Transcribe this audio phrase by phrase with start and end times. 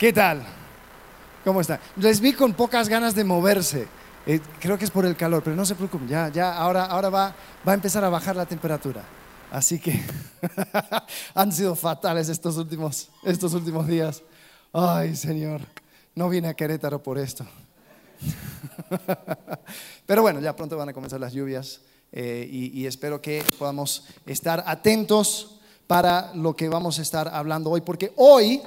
[0.00, 0.42] ¿Qué tal?
[1.44, 1.78] ¿Cómo están?
[1.96, 3.86] Les vi con pocas ganas de moverse.
[4.24, 7.10] Eh, creo que es por el calor, pero no se preocupen, ya, ya, ahora, ahora
[7.10, 7.34] va,
[7.68, 9.04] va a empezar a bajar la temperatura.
[9.50, 10.02] Así que
[11.34, 14.22] han sido fatales estos últimos, estos últimos días.
[14.72, 15.60] Ay, Señor,
[16.14, 17.44] no vine a Querétaro por esto.
[20.06, 24.06] Pero bueno, ya pronto van a comenzar las lluvias eh, y, y espero que podamos
[24.24, 28.62] estar atentos para lo que vamos a estar hablando hoy, porque hoy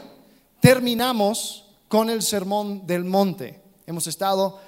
[0.64, 3.59] terminamos con el Sermón del Monte.
[3.85, 4.62] Hemos estado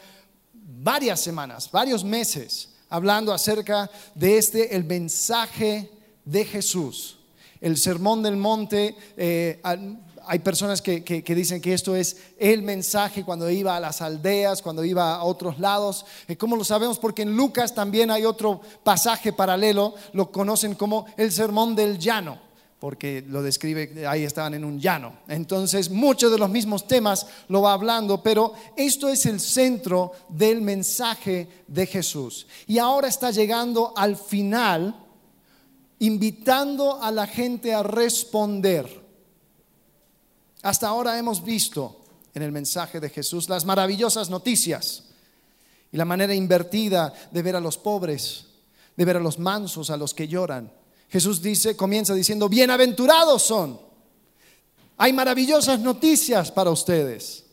[0.51, 5.89] varias semanas, varios meses, hablando acerca de este, el mensaje
[6.25, 7.19] de Jesús.
[7.61, 9.61] El Sermón del Monte, eh,
[10.25, 14.61] hay personas que, que, dicen que esto es el mensaje cuando iba a las aldeas,
[14.61, 16.05] cuando iba a otros lados.
[16.27, 16.99] Eh, ¿Cómo lo sabemos?
[16.99, 22.44] Porque en Lucas también hay otro pasaje paralelo, lo conocen como el Sermón del Llano
[22.85, 25.21] porque lo describe, ahí estaban en un llano.
[25.27, 30.61] Entonces, muchos de los mismos temas lo va hablando, pero esto es el centro del
[30.61, 32.45] mensaje de Jesús.
[32.67, 35.03] Y ahora está llegando al final,
[35.97, 39.03] invitando a la gente a responder.
[40.61, 42.01] Hasta ahora hemos visto
[42.35, 45.05] en el mensaje de Jesús las maravillosas noticias
[45.91, 48.45] y la manera invertida de ver a los pobres,
[48.95, 53.79] de ver a los mansos, a los que lloran Jesús dice, comienza diciendo, bienaventurados son.
[54.97, 57.43] Hay maravillosas noticias para ustedes.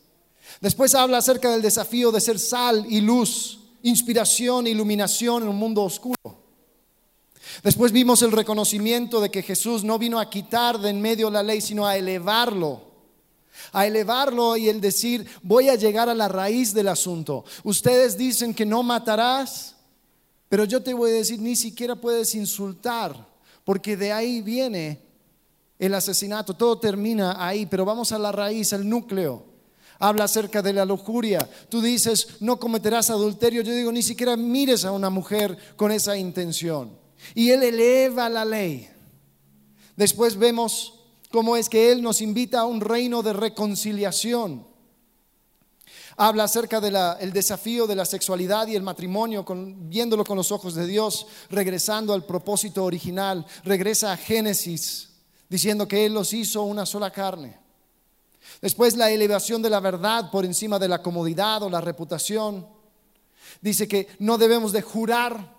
[0.61, 5.57] Después habla acerca del desafío de ser sal y luz, inspiración e iluminación en un
[5.57, 6.43] mundo oscuro.
[7.63, 11.43] Después vimos el reconocimiento de que Jesús no vino a quitar de en medio la
[11.43, 12.93] ley, sino a elevarlo.
[13.71, 17.45] A elevarlo y el decir, voy a llegar a la raíz del asunto.
[17.63, 19.75] Ustedes dicen que no matarás,
[20.49, 23.32] pero yo te voy a decir, ni siquiera puedes insultar
[23.63, 25.01] porque de ahí viene
[25.79, 29.45] el asesinato, todo termina ahí, pero vamos a la raíz, al núcleo.
[29.99, 31.47] Habla acerca de la lujuria.
[31.69, 33.61] Tú dices, no cometerás adulterio.
[33.61, 36.97] Yo digo, ni siquiera mires a una mujer con esa intención.
[37.35, 38.89] Y Él eleva la ley.
[39.95, 40.99] Después vemos
[41.31, 44.72] cómo es que Él nos invita a un reino de reconciliación
[46.17, 50.87] habla acerca del desafío de la sexualidad y el matrimonio, viéndolo con los ojos de
[50.87, 55.09] Dios, regresando al propósito original, regresa a Génesis,
[55.49, 57.57] diciendo que Él los hizo una sola carne.
[58.61, 62.67] Después la elevación de la verdad por encima de la comodidad o la reputación.
[63.61, 65.53] Dice que no debemos de jurar,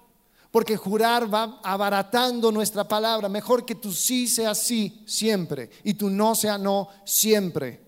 [0.50, 3.28] porque jurar va abaratando nuestra palabra.
[3.28, 7.83] Mejor que tu sí sea sí siempre y tu no sea no siempre.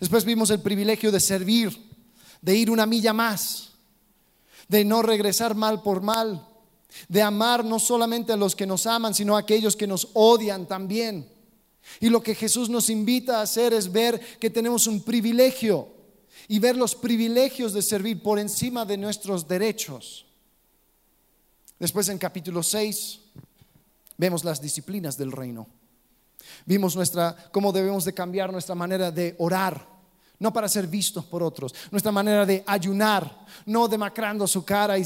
[0.00, 1.90] Después vimos el privilegio de servir,
[2.40, 3.72] de ir una milla más,
[4.66, 6.46] de no regresar mal por mal,
[7.08, 10.66] de amar no solamente a los que nos aman, sino a aquellos que nos odian
[10.66, 11.28] también.
[12.00, 15.88] Y lo que Jesús nos invita a hacer es ver que tenemos un privilegio
[16.48, 20.26] y ver los privilegios de servir por encima de nuestros derechos.
[21.78, 23.20] Después en capítulo 6
[24.16, 25.66] vemos las disciplinas del reino.
[26.64, 29.89] Vimos nuestra cómo debemos de cambiar nuestra manera de orar
[30.40, 31.72] no para ser vistos por otros.
[31.90, 35.04] Nuestra manera de ayunar, no demacrando su cara y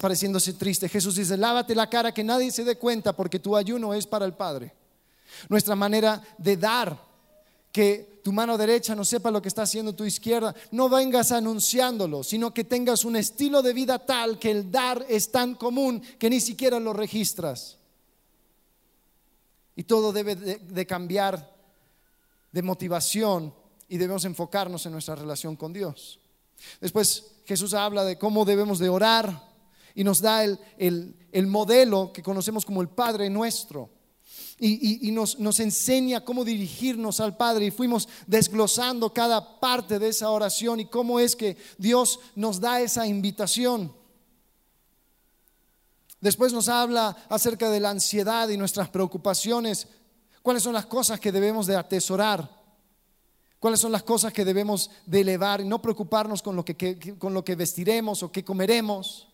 [0.00, 0.88] pareciéndose triste.
[0.88, 4.24] Jesús dice, lávate la cara que nadie se dé cuenta porque tu ayuno es para
[4.24, 4.72] el Padre.
[5.50, 7.06] Nuestra manera de dar,
[7.70, 10.54] que tu mano derecha no sepa lo que está haciendo tu izquierda.
[10.70, 15.30] No vengas anunciándolo, sino que tengas un estilo de vida tal que el dar es
[15.30, 17.76] tan común que ni siquiera lo registras.
[19.76, 21.54] Y todo debe de cambiar
[22.50, 23.52] de motivación
[23.88, 26.18] y debemos enfocarnos en nuestra relación con Dios.
[26.80, 29.54] Después Jesús habla de cómo debemos de orar
[29.94, 33.90] y nos da el, modelo que conocemos como el Padre nuestro.
[34.58, 40.30] Y, nos, nos, enseña cómo dirigirnos al Padre y fuimos desglosando cada parte de esa
[40.30, 43.92] oración y cómo es que Dios nos da esa invitación.
[46.22, 49.88] Después nos habla acerca de la ansiedad y nuestras preocupaciones,
[50.42, 52.55] cuáles son las cosas que debemos de atesorar
[53.58, 57.34] cuáles son las cosas que debemos de elevar y no preocuparnos con lo que, con
[57.34, 59.28] lo que vestiremos o qué comeremos,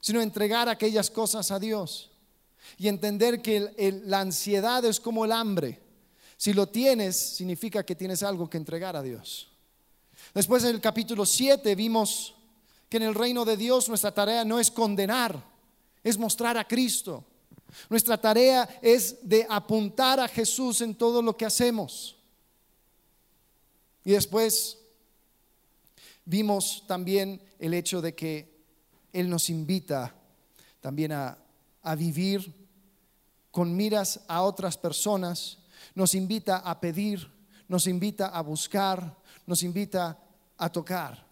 [0.00, 2.10] sino entregar aquellas cosas a Dios
[2.78, 5.80] y entender que la ansiedad es como el hambre.
[6.36, 9.48] Si lo tienes, significa que tienes algo que entregar a Dios.
[10.34, 12.34] Después en el capítulo 7 vimos
[12.88, 15.42] que en el reino de Dios nuestra tarea no es condenar,
[16.02, 17.24] es mostrar a Cristo.
[17.88, 22.16] Nuestra tarea es de apuntar a Jesús en todo lo que hacemos.
[24.04, 24.78] Y después
[26.24, 28.64] vimos también el hecho de que
[29.12, 30.14] Él nos invita
[30.80, 31.38] también a,
[31.96, 32.52] vivir
[33.50, 35.58] con miras a otras personas,
[35.94, 37.28] nos invita a pedir,
[37.68, 39.16] nos invita a buscar,
[39.46, 40.18] nos invita
[40.58, 41.26] a tocar,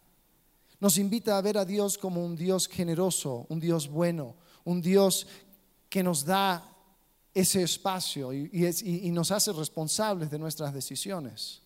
[0.78, 5.26] nos invita a ver a Dios como un Dios generoso, un Dios bueno, un Dios
[5.88, 6.64] que nos da
[7.32, 11.62] ese espacio y, nos hace responsables de nuestras decisiones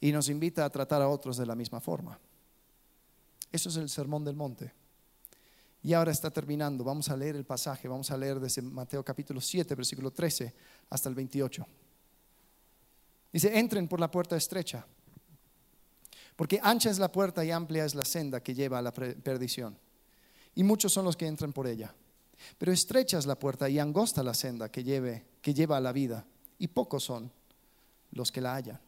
[0.00, 2.18] y nos invita a tratar a otros de la misma forma.
[3.52, 4.72] Eso es el sermón del monte.
[5.82, 6.84] Y ahora está terminando.
[6.84, 7.88] Vamos a leer el pasaje.
[7.88, 10.54] Vamos a leer desde Mateo capítulo 7, versículo 13
[10.90, 11.66] hasta el 28.
[13.32, 14.84] Dice, entren por la puerta estrecha,
[16.34, 19.78] porque ancha es la puerta y amplia es la senda que lleva a la perdición.
[20.54, 21.94] Y muchos son los que entran por ella.
[22.58, 26.26] Pero estrecha es la puerta y angosta la senda que, que lleva a la vida,
[26.58, 27.30] y pocos son
[28.12, 28.80] los que la hallan.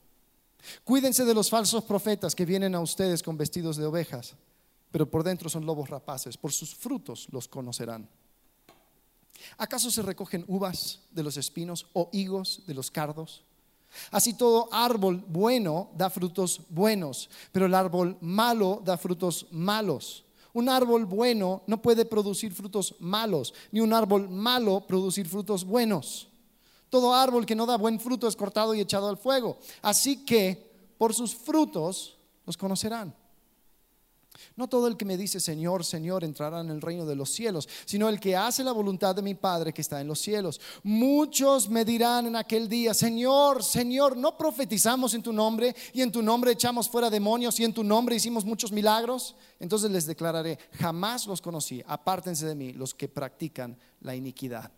[0.85, 4.35] Cuídense de los falsos profetas que vienen a ustedes con vestidos de ovejas,
[4.91, 6.37] pero por dentro son lobos rapaces.
[6.37, 8.09] Por sus frutos los conocerán.
[9.59, 13.43] ¿Acaso se recogen uvas de los espinos o higos de los cardos?
[14.11, 20.25] Así todo árbol bueno da frutos buenos, pero el árbol malo da frutos malos.
[20.55, 26.29] Un árbol bueno no puede producir frutos malos, ni un árbol malo producir frutos buenos.
[26.93, 29.57] Todo árbol que no da buen fruto es cortado y echado al fuego.
[29.81, 33.17] Así que por sus frutos los conocerán.
[34.57, 37.67] No todo el que me dice Señor, Señor entrará en el reino de los cielos,
[37.87, 40.61] sino el que hace la voluntad de mi Padre que está en los cielos.
[40.83, 46.13] Muchos me dirán en aquel día, Señor, Señor, ¿no profetizamos en tu nombre y en
[46.13, 49.35] tu nombre echamos fuera demonios y en tu nombre hicimos muchos milagros?
[49.59, 54.71] Entonces les declararé, jamás los conocí, apártense de mí los que practican la iniquidad.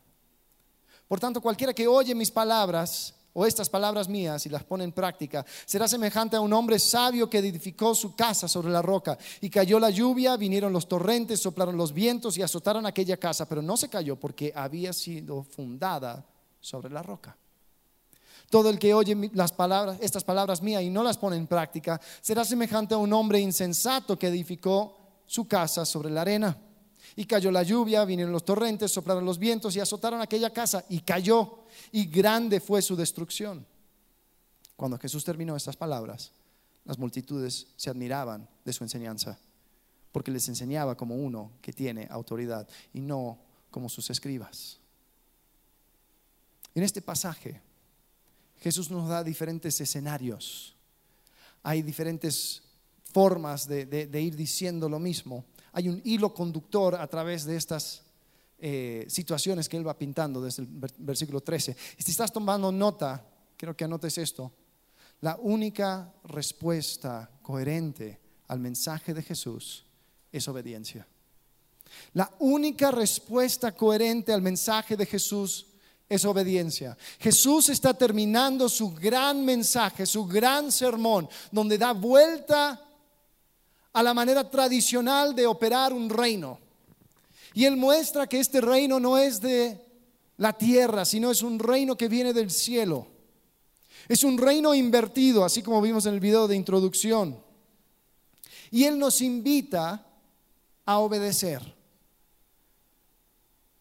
[1.08, 4.92] Por tanto, cualquiera que oye mis palabras o estas palabras mías y las pone en
[4.92, 9.50] práctica, será semejante a un hombre sabio que edificó su casa sobre la roca y
[9.50, 13.76] cayó la lluvia, vinieron los torrentes, soplaron los vientos y azotaron aquella casa, pero no
[13.76, 16.24] se cayó porque había sido fundada
[16.60, 17.36] sobre la roca.
[18.50, 22.00] Todo el que oye las palabras, estas palabras mías y no las pone en práctica,
[22.20, 24.96] será semejante a un hombre insensato que edificó
[25.26, 26.56] su casa sobre la arena.
[27.16, 31.00] Y cayó la lluvia, vinieron los torrentes, soplaron los vientos y azotaron aquella casa y
[31.00, 31.64] cayó.
[31.92, 33.66] Y grande fue su destrucción.
[34.76, 36.32] Cuando Jesús terminó estas palabras,
[36.84, 39.38] las multitudes se admiraban de su enseñanza,
[40.12, 43.38] porque les enseñaba como uno que tiene autoridad y no
[43.70, 44.78] como sus escribas.
[46.74, 47.60] En este pasaje,
[48.60, 50.74] Jesús nos da diferentes escenarios.
[51.62, 52.62] Hay diferentes
[53.12, 58.02] formas de, ir diciendo lo mismo hay un hilo conductor a través de estas
[58.58, 60.68] eh, situaciones que él va pintando desde el
[60.98, 61.76] versículo 13.
[61.98, 63.26] Y si estás tomando nota,
[63.56, 64.52] quiero que anotes esto.
[65.20, 69.84] La única respuesta coherente al mensaje de Jesús
[70.30, 71.06] es obediencia.
[72.12, 75.66] La única respuesta coherente al mensaje de Jesús
[76.08, 76.96] es obediencia.
[77.18, 82.83] Jesús está terminando su gran mensaje, su gran sermón, donde da vuelta
[83.94, 86.58] a la manera tradicional de operar un reino.
[87.54, 89.80] Y él muestra que este reino no es de
[90.36, 93.06] la tierra, sino es un reino que viene del cielo.
[94.08, 97.38] Es un reino invertido, así como vimos en el video de introducción.
[98.72, 100.04] Y él nos invita
[100.84, 101.62] a obedecer.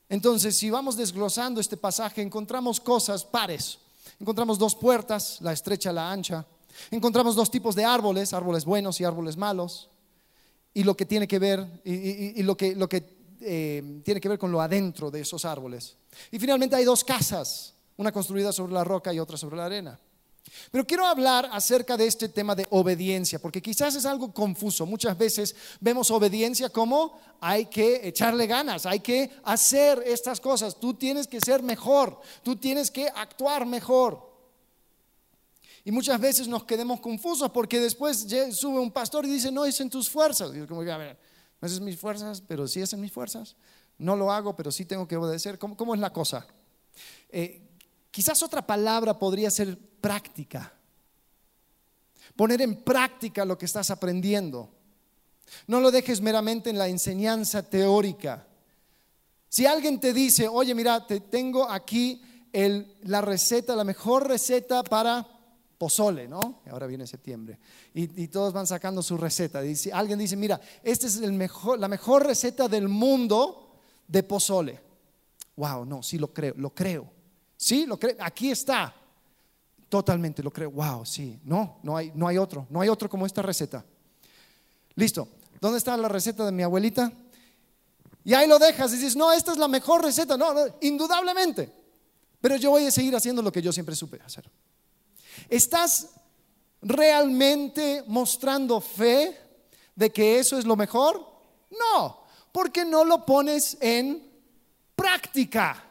[0.10, 3.80] Entonces, si vamos desglosando este pasaje, encontramos cosas pares.
[4.20, 6.46] Encontramos dos puertas, la estrecha la ancha.
[6.92, 9.90] Encontramos dos tipos de árboles, árboles buenos y árboles malos
[10.74, 13.04] y lo que tiene que ver, y, lo que, lo que
[13.42, 15.98] eh, tiene que ver con lo adentro de esos árboles.
[16.32, 20.00] Y finalmente hay dos casas, una construida sobre la roca y otra sobre la arena.
[20.72, 24.86] Pero quiero hablar acerca de este tema de obediencia, porque quizás es algo confuso.
[24.86, 30.94] Muchas veces vemos obediencia como hay que echarle ganas, hay que hacer estas cosas, tú
[30.94, 34.33] tienes que ser mejor, tú tienes que actuar mejor.
[35.86, 39.80] Y muchas veces nos quedemos confusos porque después sube un pastor y dice, no es
[39.82, 40.52] en tus fuerzas.
[40.56, 41.20] Y yo como, a ver,
[41.60, 43.56] no es en mis fuerzas, pero sí es en mis fuerzas.
[43.98, 45.60] No lo hago, pero sí tengo que obedecer.
[45.60, 46.48] ¿Cómo, cómo es la cosa?
[47.30, 47.62] Eh,
[48.12, 50.74] quizás otra palabra podría ser práctica.
[52.36, 54.70] Poner en práctica lo que estás aprendiendo.
[55.68, 58.48] No lo dejes meramente en la enseñanza teórica.
[59.50, 62.22] Si alguien te dice, oye, mira, te tengo aquí
[63.02, 65.28] la receta, la mejor receta para
[65.84, 66.62] pozole, ¿no?
[66.72, 67.60] Ahora viene septiembre.
[67.94, 69.60] Y, todos van sacando su receta.
[69.60, 74.80] Dice, alguien dice, mira, esta es la mejor receta del mundo de pozole.
[75.58, 77.12] Wow, no, sí lo creo, lo creo.
[77.58, 78.16] Sí, lo creo.
[78.22, 78.96] Aquí está.
[79.90, 80.72] Totalmente lo creo.
[80.72, 81.38] Wow, sí.
[81.44, 82.66] No, no hay, no hay otro.
[82.70, 83.84] No hay otro como esta receta.
[84.96, 85.28] Listo.
[85.60, 87.12] ¿Dónde está la receta de mi abuelita?
[88.24, 90.38] Y ahí lo dejas y dices, no, esta es la mejor receta.
[90.38, 91.74] no indudablemente.
[92.40, 94.50] Pero yo voy a seguir haciendo lo que yo siempre supe hacer.
[95.50, 96.10] ¿Estás
[96.82, 99.38] realmente mostrando fe
[99.96, 101.26] de que eso es lo mejor?
[101.72, 104.24] No, porque no lo pones en
[104.96, 105.84] práctica.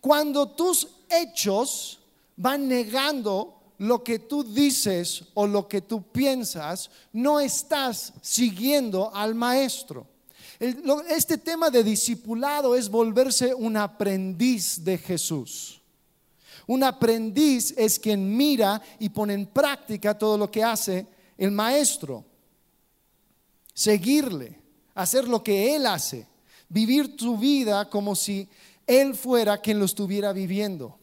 [0.00, 1.98] Cuando tus hechos
[2.36, 9.34] van negando lo que tú dices o lo que tú piensas, no estás siguiendo al
[9.34, 10.06] maestro.
[11.08, 15.77] Este tema de discipulado es volverse un aprendiz de Jesús.
[16.68, 21.06] Un aprendiz es quien mira y pone en práctica todo lo que hace
[21.38, 22.26] el maestro.
[23.72, 24.60] Seguirle,
[24.94, 26.26] hacer lo que él hace,
[26.68, 28.46] vivir tu vida como si
[28.86, 30.98] él fuera quien lo estuviera viviendo.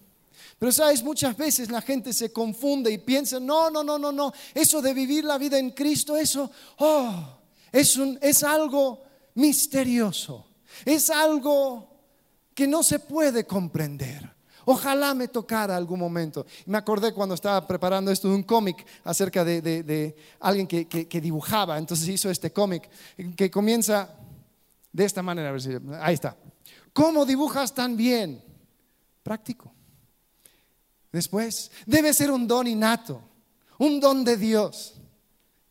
[0.59, 4.31] Pero sabes, muchas veces la gente se confunde y piensa, no, no, no, no, no,
[4.53, 7.39] eso de vivir la vida en Cristo, eso, oh,
[7.71, 9.01] es, un, es algo
[9.33, 10.45] misterioso,
[10.85, 11.89] es algo
[12.53, 14.34] que no se puede comprender.
[14.65, 16.45] Ojalá me tocara algún momento.
[16.65, 21.77] Me acordé cuando estaba preparando esto de un cómic acerca de, alguien que, que, dibujaba,
[21.77, 22.89] entonces hizo este cómic
[23.35, 24.09] que comienza
[24.91, 25.69] de esta manera, a ver si,
[25.99, 26.37] ahí está.
[26.93, 28.41] ¿Cómo dibujas tan bien?
[29.21, 29.73] Práctico.
[31.11, 33.21] Después, debe ser un don innato,
[33.79, 34.95] un don de Dios.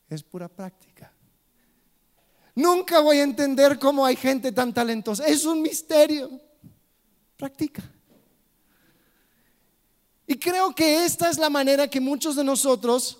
[0.08, 1.12] Es pura práctica.
[2.54, 5.26] Nunca voy a entender cómo hay gente tan talentosa.
[5.26, 6.30] Es un misterio.
[7.36, 7.82] Practica.
[10.26, 13.18] Y creo que esta es la manera que muchos de nosotros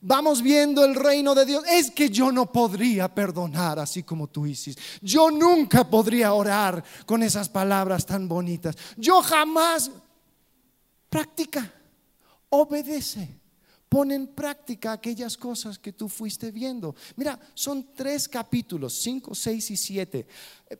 [0.00, 1.64] vamos viendo el reino de Dios.
[1.68, 4.80] Es que yo no podría perdonar así como tú hiciste.
[5.02, 8.76] Yo nunca podría orar con esas palabras tan bonitas.
[8.96, 9.90] Yo jamás
[11.08, 11.72] practica,
[12.48, 13.40] obedece.
[13.88, 16.94] Pon en práctica aquellas cosas que tú fuiste viendo.
[17.16, 20.28] Mira, son tres capítulos, cinco, seis y siete.
[20.68, 20.78] Eh,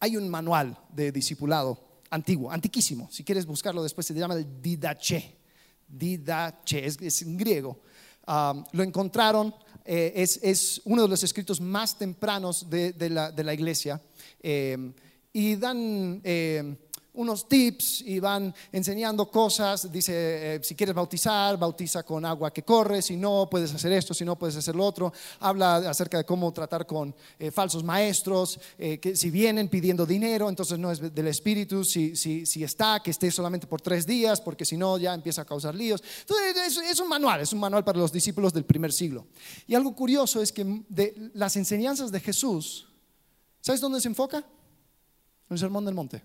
[0.00, 3.08] hay un manual de discipulado antiguo, antiquísimo.
[3.10, 5.36] Si quieres buscarlo después, se llama el Didache.
[5.86, 7.80] Didache, es, en griego.
[8.26, 14.00] Ah, lo encontraron, eh, es, uno de los escritos más tempranos de, la, iglesia.
[14.42, 14.92] Eh,
[15.32, 16.20] y dan
[17.14, 19.90] unos tips y van enseñando cosas.
[19.90, 24.14] Dice, eh, si quieres bautizar, bautiza con agua que corre, si no, puedes hacer esto,
[24.14, 25.12] si no, puedes hacer lo otro.
[25.40, 30.48] Habla acerca de cómo tratar con eh, falsos maestros, eh, que si vienen pidiendo dinero,
[30.48, 34.40] entonces no es del Espíritu, si, si, si, está, que esté solamente por tres días,
[34.40, 36.02] porque si no, ya empieza a causar líos.
[36.20, 39.26] Entonces, es, es un manual, es un manual para los discípulos del primer siglo.
[39.66, 42.86] Y algo curioso es que de las enseñanzas de Jesús,
[43.60, 44.38] ¿sabes dónde se enfoca?
[44.38, 46.22] En el Sermón del Monte.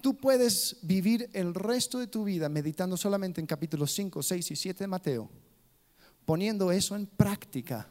[0.00, 4.56] Tú puedes vivir el resto de tu vida meditando solamente en capítulos 5, 6 y
[4.56, 5.30] 7 de Mateo,
[6.24, 7.88] poniendo eso en práctica.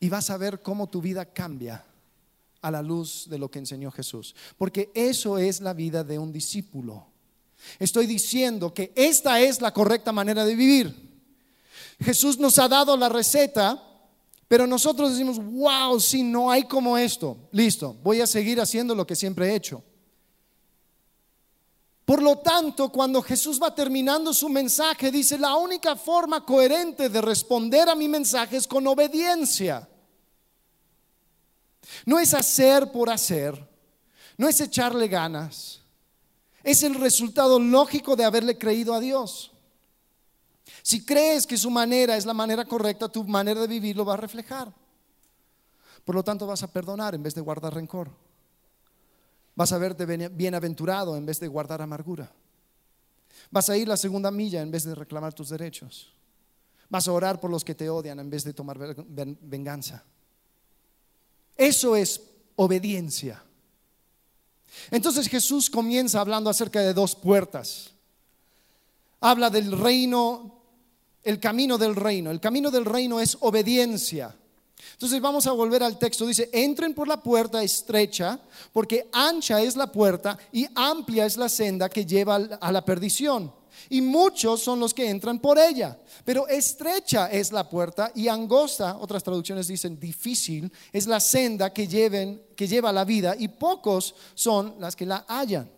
[0.00, 1.84] Y vas a ver cómo tu vida cambia
[2.60, 4.34] a la luz de lo que enseñó Jesús.
[4.56, 7.06] Porque eso es la vida de un discípulo.
[7.78, 10.94] Estoy diciendo que esta es la correcta manera de vivir.
[12.00, 13.82] Jesús nos ha dado la receta,
[14.46, 19.06] pero nosotros decimos, wow, si no hay como esto, listo, voy a seguir haciendo lo
[19.06, 19.82] que siempre he hecho.
[22.08, 27.20] Por lo tanto, cuando Jesús va terminando su mensaje, dice, la única forma coherente de
[27.20, 29.86] responder a mi mensaje es con obediencia.
[32.06, 33.62] No es hacer por hacer,
[34.38, 35.82] no es echarle ganas,
[36.62, 39.52] es el resultado lógico de haberle creído a Dios.
[40.80, 44.14] Si crees que su manera es la manera correcta, tu manera de vivir lo va
[44.14, 44.72] a reflejar.
[46.06, 48.08] Por lo tanto, vas a perdonar en vez de guardar rencor.
[49.58, 52.30] Vas a verte bienaventurado en vez de guardar amargura.
[53.50, 56.12] Vas a ir la segunda milla en vez de reclamar tus derechos.
[56.88, 60.04] Vas a orar por los que te odian en vez de tomar venganza.
[61.56, 62.20] Eso es
[62.54, 63.42] obediencia.
[64.92, 67.90] Entonces Jesús comienza hablando acerca de dos puertas.
[69.20, 70.62] Habla del reino,
[71.24, 72.30] el camino del reino.
[72.30, 74.36] El camino del reino es obediencia.
[74.92, 76.26] Entonces vamos a volver al texto.
[76.26, 78.38] Dice, entren por la puerta estrecha,
[78.72, 83.52] porque ancha es la puerta y amplia es la senda que lleva a la perdición.
[83.90, 85.98] Y muchos son los que entran por ella.
[86.24, 91.88] Pero estrecha es la puerta y angosta, otras traducciones dicen difícil, es la senda que,
[92.56, 95.70] que lleva a la vida y pocos son las que la hallan.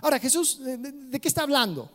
[0.00, 1.90] Ahora, Jesús, ¿de qué está hablando?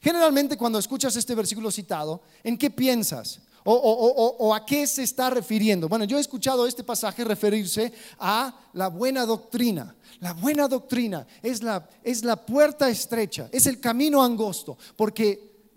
[0.00, 3.40] Generalmente cuando escuchas este versículo citado, ¿en qué piensas?
[3.70, 5.90] O, a qué se está refiriendo?
[5.90, 9.94] Bueno, yo he escuchado este pasaje referirse a la buena doctrina.
[10.20, 15.74] La buena doctrina es la, es la puerta estrecha, es el camino angosto, porque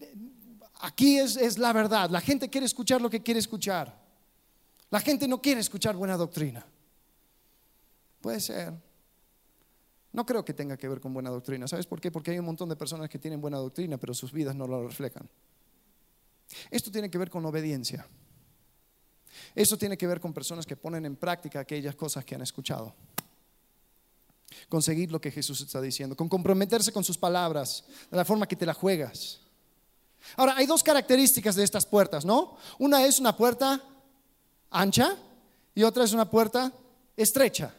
[0.79, 2.09] aquí es, es la verdad.
[2.09, 3.93] La gente quiere escuchar lo que quiere escuchar.
[4.89, 6.65] La gente no quiere escuchar buena doctrina.
[8.21, 8.73] Puede ser.
[10.13, 11.67] No creo que tenga que ver con buena doctrina.
[11.67, 12.09] ¿Sabes por qué?
[12.09, 14.87] Porque hay un montón de personas que tienen buena doctrina, pero sus vidas no lo
[14.87, 15.29] reflejan.
[16.69, 18.07] Esto tiene que ver con obediencia.
[19.55, 22.95] Esto tiene que ver con personas que ponen en práctica aquellas cosas que han escuchado.
[24.69, 28.55] Conseguir lo que Jesús está diciendo, con comprometerse con sus palabras, de la forma que
[28.55, 29.39] te la juegas.
[30.35, 32.57] Ahora, hay dos características de estas puertas, ¿no?
[32.79, 33.81] Una es una puerta
[34.69, 35.17] ancha
[35.73, 36.71] y otra es una puerta
[37.15, 37.73] estrecha.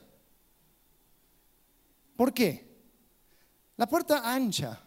[2.17, 2.73] ¿Por qué?
[3.77, 4.81] La puerta ancha.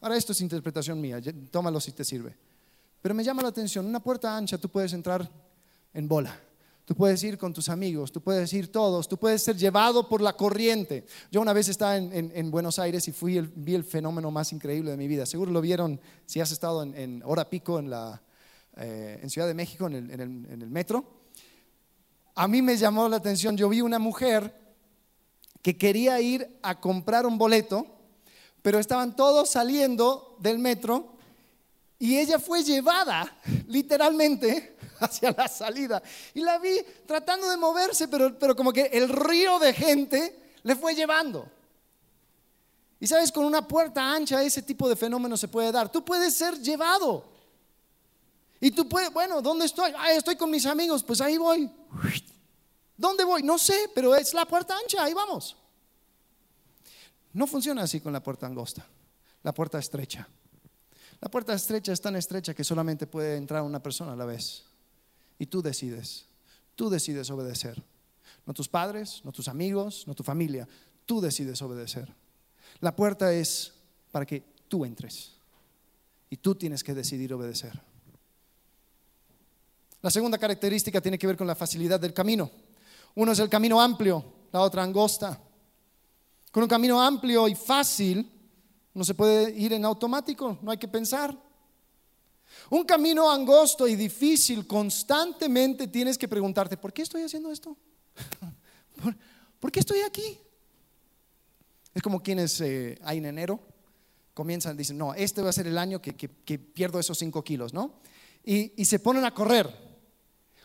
[0.00, 1.20] Ahora esto es interpretación mía,
[1.50, 2.36] tómalo si te sirve.
[3.02, 5.28] Pero me llama la atención, una puerta ancha tú puedes entrar
[5.92, 6.38] en bola.
[6.84, 10.20] Tú puedes ir con tus amigos, tú puedes ir todos, tú puedes ser llevado por
[10.20, 11.04] la corriente.
[11.30, 14.96] Yo una vez estaba en, Buenos Aires y fui vi el fenómeno más increíble de
[14.96, 15.26] mi vida.
[15.26, 18.20] Seguro lo vieron si has estado en, hora pico en, la,
[18.76, 21.04] eh, en Ciudad de México, el, en el metro.
[22.34, 24.52] A mí me llamó la atención, yo vi una mujer
[25.60, 27.86] que quería ir a comprar un boleto,
[28.60, 31.11] pero estaban todos saliendo del metro
[32.02, 33.32] y ella fue llevada
[33.68, 36.02] literalmente hacia la salida.
[36.34, 40.74] Y la vi tratando de moverse, pero, pero como que el río de gente le
[40.74, 41.48] fue llevando.
[42.98, 45.92] Y sabes, con una puerta ancha ese tipo de fenómeno se puede dar.
[45.92, 47.24] Tú puedes ser llevado.
[48.58, 49.92] Y tú puedes, bueno, ¿dónde estoy?
[49.96, 51.70] Ah, estoy con mis amigos, pues ahí voy.
[52.96, 53.44] ¿Dónde voy?
[53.44, 55.56] No sé, pero es la puerta ancha, ahí vamos.
[57.32, 58.84] No funciona así con la puerta angosta,
[59.44, 60.28] la puerta estrecha.
[61.22, 64.64] La puerta estrecha es tan estrecha que solamente puede entrar una persona a la vez.
[65.38, 66.26] Y tú decides,
[66.74, 67.80] tú decides obedecer.
[68.44, 70.66] No tus padres, no tus amigos, no tu familia,
[71.06, 72.12] tú decides obedecer.
[72.80, 73.72] La puerta es
[74.10, 75.36] para que tú entres.
[76.28, 77.80] Y tú tienes que decidir obedecer.
[80.00, 82.50] La segunda característica tiene que ver con la facilidad del camino.
[83.14, 85.40] Uno es el camino amplio, la otra angosta.
[86.50, 88.28] Con un camino amplio y fácil,
[88.94, 91.36] no se puede ir en automático, no hay que pensar.
[92.70, 97.76] Un camino angosto y difícil, constantemente tienes que preguntarte, ¿por qué estoy haciendo esto?
[99.60, 100.38] ¿Por, qué estoy aquí?
[101.94, 103.60] Es como quienes eh, hay en enero
[104.34, 106.12] comienzan, dicen, no, este va a ser el año que,
[106.58, 108.00] pierdo esos cinco kilos, ¿no?
[108.44, 109.92] y se ponen a correr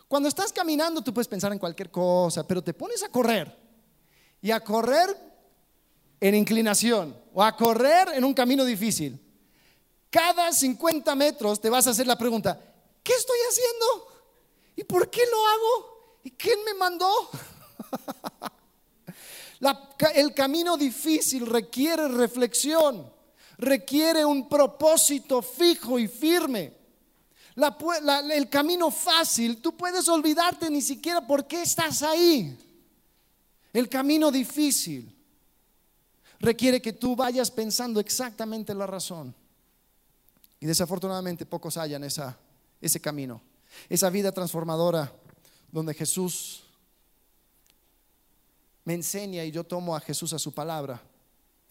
[0.07, 3.55] cuando estás caminando tú puedes pensar en cualquier cosa, pero te pones a correr
[4.41, 5.09] y a correr
[6.19, 9.19] en inclinación o a correr en un camino difícil.
[10.09, 12.59] Cada 50 metros te vas a hacer la pregunta,
[13.03, 14.07] ¿qué estoy haciendo?
[14.75, 16.19] ¿Y por qué lo hago?
[16.23, 17.09] ¿Y quién me mandó?
[20.15, 23.11] el camino difícil requiere reflexión,
[23.57, 26.77] requiere un propósito fijo y firme
[28.31, 32.55] el camino fácil, tú puedes olvidarte ni siquiera por qué estás ahí.
[33.73, 35.16] El camino difícil
[36.39, 39.33] requiere que tú vayas pensando exactamente la razón.
[40.59, 42.37] Y desafortunadamente pocos hallan esa,
[42.81, 43.41] ese camino,
[43.89, 45.11] esa vida transformadora
[45.71, 46.63] donde Jesús
[48.85, 51.01] me enseña y yo tomo a Jesús a su palabra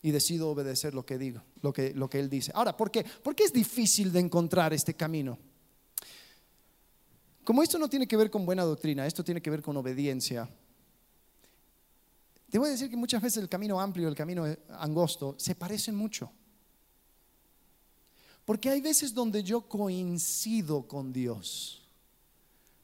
[0.03, 2.53] y decido obedecer lo que digo, lo que, lo que Él dice.
[2.55, 3.05] Ahora, ¿por qué?
[3.05, 5.39] ¿Por qué es difícil de encontrar este camino?
[7.43, 10.49] Como esto no tiene que ver con buena doctrina, esto tiene que ver con obediencia.
[12.51, 14.45] Te voy a decir que muchas veces el camino amplio y el camino
[14.79, 16.31] angosto se parecen mucho.
[18.45, 21.83] Porque hay veces donde yo coincido con Dios,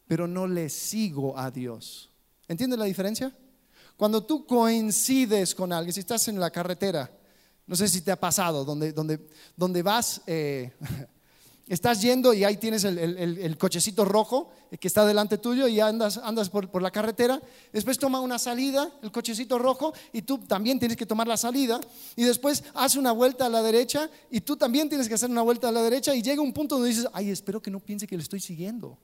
[0.08, 2.10] pero no le sigo a Dios.
[2.48, 3.32] ¿Entiendes la diferencia?
[3.96, 7.08] Cuando tú coincides con alguien, si estás en la carretera,
[7.66, 10.72] no sé si te ha pasado, donde, donde, donde vas, eh,
[11.68, 16.50] estás yendo y ahí tienes el, cochecito rojo que está delante tuyo y andas, andas
[16.50, 17.40] por, la carretera.
[17.72, 21.80] Después toma una salida, el cochecito rojo, y tú también tienes que tomar la salida.
[22.16, 25.42] Y después hace una vuelta a la derecha y tú también tienes que hacer una
[25.42, 26.14] vuelta a la derecha.
[26.14, 28.98] Y llega un punto donde dices, ay, espero que no piense que le estoy siguiendo.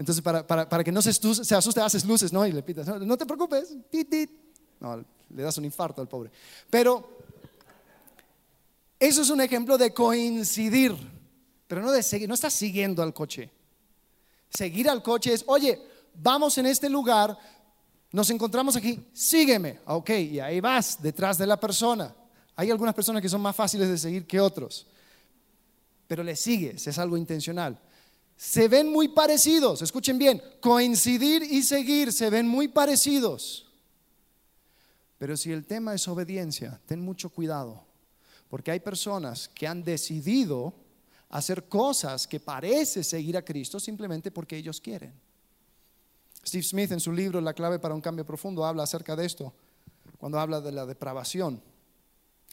[0.00, 2.46] Entonces, para, que no se, se, asuste, haces luces, ¿no?
[2.46, 3.76] Y le pitas, no, te preocupes,
[4.80, 6.30] No, le das un infarto al pobre.
[6.70, 7.18] Pero
[9.00, 10.94] eso es un ejemplo de coincidir,
[11.66, 13.50] pero no de seguir, no estás siguiendo al coche.
[14.50, 15.80] Seguir al coche es, oye,
[16.14, 17.36] vamos en este lugar,
[18.12, 19.80] nos encontramos aquí, sígueme.
[19.86, 22.14] Ah, ok, y ahí vas, detrás de la persona.
[22.56, 24.86] Hay algunas personas que son más fáciles de seguir que otros,
[26.06, 27.80] pero le sigues, es algo intencional.
[28.36, 33.66] Se ven muy parecidos, escuchen bien, coincidir y seguir se ven muy parecidos.
[35.16, 37.89] Pero si el tema es obediencia, ten mucho cuidado
[38.50, 40.74] porque hay personas que han decidido
[41.30, 45.14] hacer cosas que parece seguir a Cristo simplemente porque ellos quieren.
[46.44, 49.54] Steve Smith en su libro La clave para un cambio profundo habla acerca de esto,
[50.18, 51.62] cuando habla de la depravación.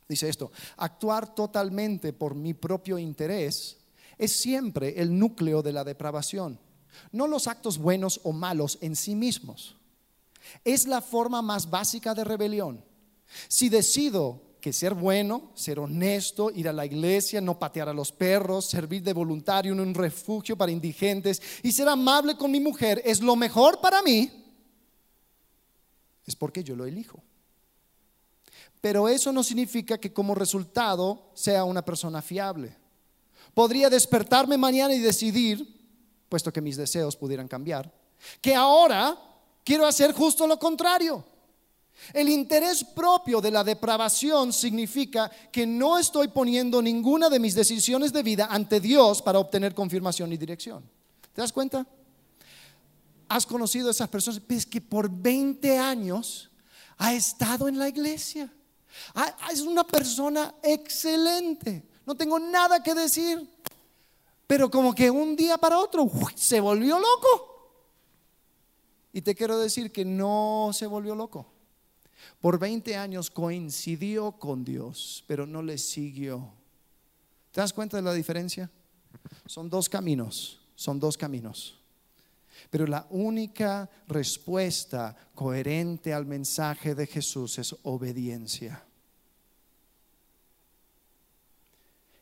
[0.08, 3.78] Dice esto, actuar totalmente por mi propio interés
[4.20, 6.60] es siempre el núcleo de la depravación,
[7.12, 9.76] no los actos buenos o malos en sí mismos.
[10.64, 12.86] Es la forma más básica de rebelión.
[13.48, 18.12] Si decido que ser bueno, ser honesto, ir a la iglesia, no patear a los
[18.12, 23.02] perros, servir de voluntario en un refugio para indigentes y ser amable con mi mujer
[23.06, 24.30] es lo mejor para mí,
[26.26, 27.24] es porque yo lo elijo.
[28.82, 32.76] Pero eso no significa que como resultado sea una persona fiable.
[33.54, 35.66] Podría despertarme mañana y decidir,
[36.28, 37.90] puesto que mis deseos pudieran cambiar,
[38.42, 39.18] que ahora
[39.64, 41.24] quiero hacer justo lo contrario.
[42.14, 48.14] El interés propio de la depravación significa que no estoy poniendo ninguna de mis decisiones
[48.14, 50.84] de vida ante Dios para obtener confirmación y dirección.
[51.34, 51.86] ¿Te das cuenta?
[53.28, 56.50] Has conocido a esas personas, es que por 20 años
[56.98, 58.52] ha estado en la iglesia.
[59.52, 61.88] Es una persona excelente.
[62.06, 63.58] No tengo nada que decir.
[64.48, 67.54] Pero como que un día para otro se volvió loco.
[69.12, 71.57] Y te quiero decir que no se volvió loco.
[72.48, 76.50] Por 20 años coincidió con Dios, pero no le siguió.
[77.52, 78.72] ¿Te das cuenta de la diferencia?
[79.46, 81.78] Son dos caminos, son dos caminos.
[82.70, 88.82] Pero la única respuesta coherente al mensaje de Jesús es obediencia.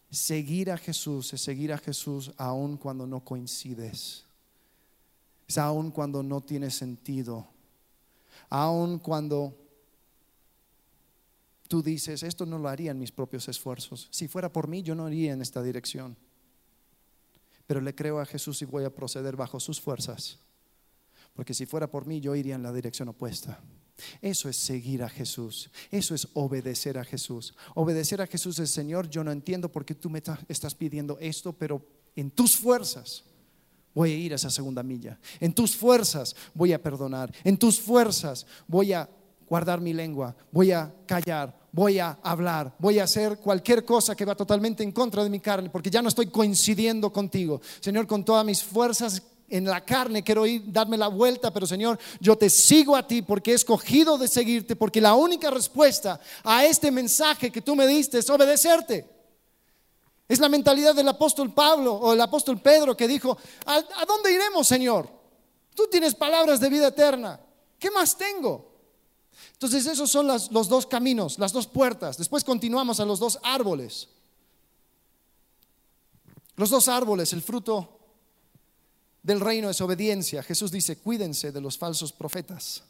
[0.10, 4.26] Seguir a Jesús es seguir a Jesús aun cuando no coincides.
[5.48, 7.48] Es aun cuando no tiene sentido.
[8.50, 9.65] Aun cuando
[11.68, 14.08] tú dices, esto no lo haría en mis propios esfuerzos.
[14.12, 16.18] Si fuera por mí, yo no iría en esta dirección.
[17.68, 20.40] Pero le creo a Jesús y voy a proceder bajo sus fuerzas.
[21.34, 23.60] Porque si fuera por mí, yo iría en la dirección opuesta.
[24.22, 25.70] Eso es seguir a Jesús.
[25.90, 27.56] Eso es obedecer a Jesús.
[27.76, 31.54] Obedecer a Jesús es, Señor, yo no entiendo por qué tú me estás pidiendo esto,
[31.54, 33.24] pero en tus fuerzas
[33.94, 35.20] voy a ir a esa segunda milla.
[35.40, 37.34] En tus fuerzas voy a perdonar.
[37.44, 39.10] En tus fuerzas voy a
[39.50, 44.26] guardar mi lengua, voy a callar, voy a hablar, voy a hacer cualquier cosa que
[44.26, 47.62] va totalmente en contra de mi carne, porque ya no estoy coincidiendo contigo.
[47.80, 52.00] Señor, con todas mis fuerzas en la carne quiero ir, darme la vuelta, pero Señor,
[52.20, 56.66] yo te sigo a ti porque he escogido de seguirte, porque la única respuesta a
[56.66, 59.14] este mensaje que tú me diste es obedecerte.
[60.28, 64.34] Es la mentalidad del apóstol Pablo o el apóstol Pedro que dijo, ¿a, a dónde
[64.34, 65.08] iremos, Señor?
[65.76, 67.40] Tú tienes palabras de vida eterna.
[67.78, 68.75] ¿Qué más tengo?
[69.56, 72.18] Entonces esos son los dos caminos, las dos puertas.
[72.18, 74.10] Después continuamos a los dos árboles.
[76.58, 77.98] Los dos árboles, el fruto
[79.24, 80.44] del reino es obediencia.
[80.44, 82.84] Jesús dice, cuídense de los falsos profetas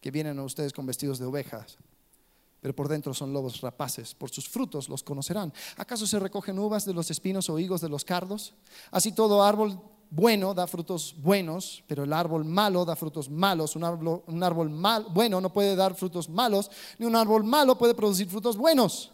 [0.00, 1.76] que vienen a ustedes con vestidos de ovejas,
[2.60, 4.14] pero por dentro son lobos rapaces.
[4.14, 5.52] Por sus frutos los conocerán.
[5.76, 8.54] ¿Acaso se recogen uvas de los espinos o higos de los cardos?
[8.90, 9.78] Así todo árbol
[10.10, 13.76] bueno da frutos buenos, pero el árbol malo da frutos malos.
[13.76, 17.76] Un árbol, un árbol mal, bueno no puede dar frutos malos, ni un árbol malo
[17.76, 19.12] puede producir frutos buenos.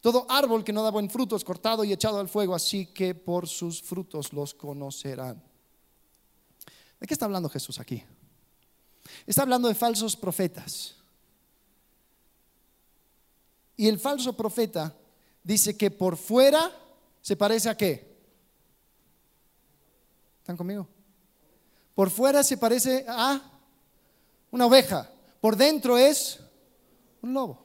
[0.00, 3.14] Todo árbol que no da buen fruto es cortado y echado al fuego, así que
[3.14, 5.42] por sus frutos los conocerán.
[6.98, 8.02] ¿De qué está hablando Jesús aquí?
[9.26, 10.94] Está hablando de falsos profetas.
[13.76, 14.94] Y el falso profeta
[15.42, 16.70] dice que por fuera
[17.20, 18.09] se parece a qué?
[20.50, 20.88] ¿Están conmigo?
[21.94, 23.40] Por fuera se parece a
[24.50, 25.08] una oveja,
[25.40, 26.40] por dentro es
[27.22, 27.64] un lobo.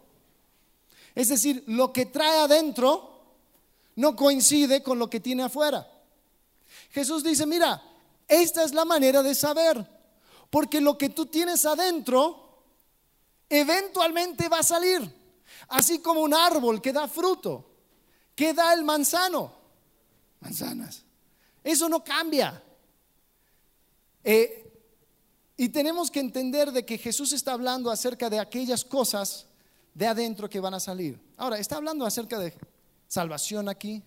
[1.16, 3.24] Es decir, lo que trae adentro
[3.96, 5.90] no coincide con lo que tiene afuera.
[6.92, 7.82] Jesús dice, mira,
[8.28, 9.84] esta es la manera de saber,
[10.52, 12.66] porque lo que tú tienes adentro
[13.50, 15.12] eventualmente va a salir,
[15.70, 17.68] así como un árbol que da fruto,
[18.36, 19.52] que da el manzano,
[20.40, 21.02] manzanas.
[21.64, 22.62] Eso no cambia.
[24.26, 24.64] Eh,
[25.56, 29.46] y tenemos que entender de que Jesús está hablando acerca de aquellas cosas
[29.94, 31.18] de adentro que van a salir.
[31.38, 32.54] Ahora, está hablando acerca de
[33.08, 34.04] salvación aquí.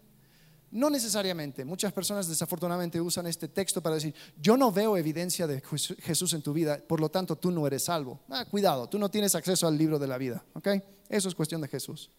[0.70, 1.64] No necesariamente.
[1.64, 5.62] Muchas personas desafortunadamente usan este texto para decir, yo no veo evidencia de
[6.00, 8.20] Jesús en tu vida, por lo tanto tú no eres salvo.
[8.28, 10.44] Ah, cuidado, tú no tienes acceso al libro de la vida.
[10.52, 10.68] ¿ok?
[11.08, 12.10] Eso es cuestión de Jesús.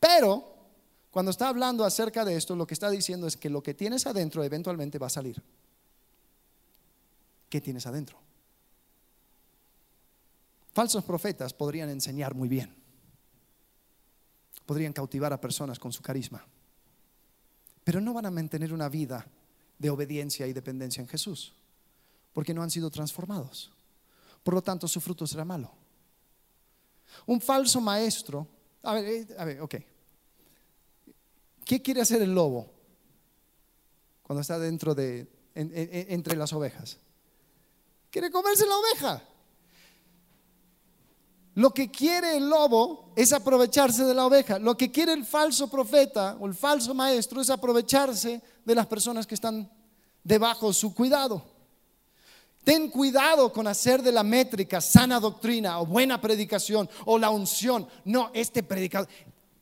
[0.00, 0.54] Pero
[1.10, 4.06] cuando está hablando acerca de esto, lo que está diciendo es que lo que tienes
[4.06, 5.42] adentro eventualmente va a salir.
[7.54, 8.18] ¿Qué tienes adentro?
[10.72, 12.74] Falsos profetas podrían enseñar muy bien,
[14.66, 16.44] podrían cautivar a personas con su carisma,
[17.84, 19.24] pero no van a mantener una vida
[19.78, 21.54] de obediencia y dependencia en Jesús.
[22.32, 23.70] porque no han sido transformados.
[24.42, 25.70] Por lo tanto, su fruto será malo.
[27.26, 28.48] Un falso maestro,
[28.82, 29.76] a ver, eh, a ver, ok.
[31.64, 32.68] ¿Qué quiere hacer el lobo
[34.24, 36.98] cuando está dentro de, entre las ovejas?
[38.14, 39.22] Quiere comerse la oveja.
[41.56, 44.60] Lo que quiere el lobo es aprovecharse de la oveja.
[44.60, 49.26] Lo que quiere el falso profeta o el falso maestro es aprovecharse de las personas
[49.26, 49.68] que están
[50.22, 51.44] debajo de su cuidado.
[52.62, 57.88] Ten cuidado con hacer de la métrica sana doctrina o buena predicación o la unción.
[58.04, 59.08] No, este predicador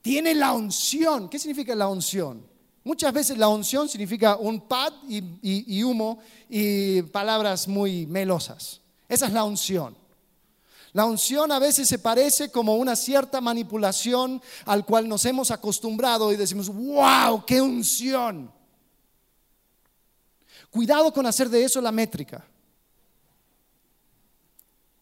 [0.03, 1.31] tiene la unción.
[1.31, 2.52] ¿Qué significa la unción?
[2.85, 6.19] Muchas veces la unción significa un pad y, humo
[6.49, 8.81] y palabras muy melosas.
[9.09, 9.97] Esa es la unción.
[10.93, 16.33] La unción a veces se parece como una cierta manipulación al cual nos hemos acostumbrado
[16.33, 18.53] y decimos, wow, qué unción.
[20.71, 22.45] Cuidado con hacer de eso la métrica.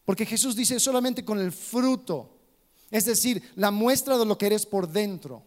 [0.05, 2.37] Porque Jesús dice solamente con el fruto,
[2.91, 5.43] es decir, la muestra de lo que eres por dentro.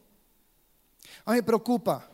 [1.26, 2.10] A mí me preocupa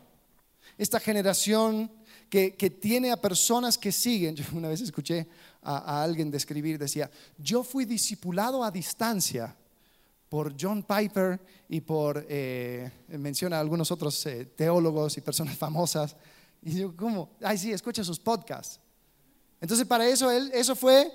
[0.82, 1.90] esta generación
[2.30, 4.34] que, tiene a personas que siguen.
[4.36, 5.28] Yo una vez escuché
[5.62, 9.54] a, alguien describir, decía, yo fui discipulado a distancia
[10.30, 11.38] por John Piper
[11.68, 16.16] y por, eh, menciona algunos otros eh, teólogos y personas famosas.
[16.62, 17.32] Y yo, ¿cómo?
[17.42, 18.80] Ay, sí, escucha sus podcasts.
[19.60, 21.12] Entonces, para eso, él, eso fue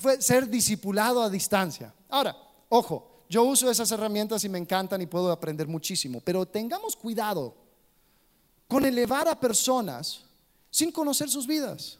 [0.00, 1.92] fue ser discipulado a distancia.
[2.08, 2.34] Ahora,
[2.70, 7.65] ojo, yo uso esas herramientas y me encantan y puedo aprender muchísimo, pero tengamos cuidado
[8.68, 10.24] con elevar a personas
[10.70, 11.98] sin conocer sus vidas.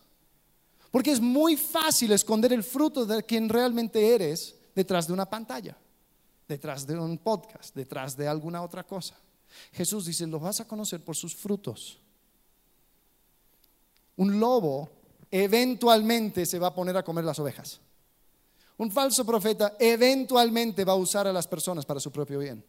[0.91, 5.77] Porque es muy fácil esconder el fruto de quien realmente eres detrás de una pantalla,
[6.49, 9.17] detrás de un podcast, detrás de alguna otra cosa.
[9.73, 11.99] Jesús dice, los vas a conocer por sus frutos.
[14.17, 14.89] Un lobo
[15.31, 17.81] eventualmente se va a poner a comer las ovejas.
[18.79, 22.63] Un falso profeta eventualmente va a usar a las personas para su propio bien,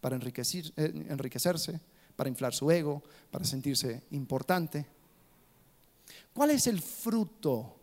[0.00, 1.80] para eh, enriquecerse,
[2.16, 4.86] para inflar su ego, para sentirse importante.
[6.32, 7.76] ¿Cuál es el fruto?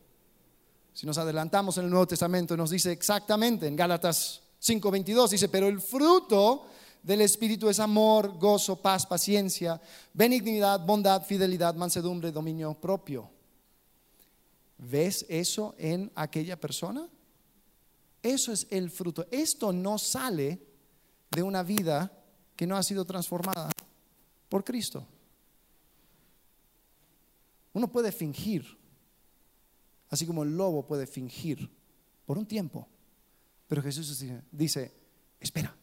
[0.94, 5.68] Si nos adelantamos en el Nuevo Testamento, nos dice exactamente en Gálatas 5:22, dice, pero
[5.68, 6.66] el fruto
[7.02, 9.80] del Espíritu es amor, gozo, paz, paciencia,
[10.14, 13.30] benignidad, bondad, fidelidad, mansedumbre, dominio propio.
[14.78, 17.08] ¿Ves eso en aquella persona?
[18.22, 19.26] Eso es el fruto.
[19.32, 20.60] Esto no sale
[21.32, 22.12] de una vida
[22.56, 23.70] que no ha sido transformada
[24.50, 25.06] por Cristo.
[27.74, 28.66] Uno puede fingir,
[30.10, 31.70] así como el lobo puede fingir
[32.26, 32.88] por un tiempo,
[33.68, 34.92] pero Jesús dice,
[35.40, 35.76] espera,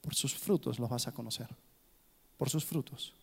[0.00, 1.48] por sus frutos los vas a conocer,
[2.36, 3.14] por sus frutos.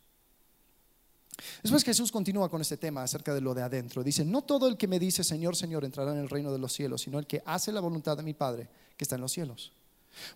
[1.61, 4.03] Después Jesús continúa con este tema acerca de lo de adentro.
[4.03, 6.73] Dice, no todo el que me dice Señor, Señor entrará en el reino de los
[6.73, 9.71] cielos, sino el que hace la voluntad de mi Padre que está en los cielos.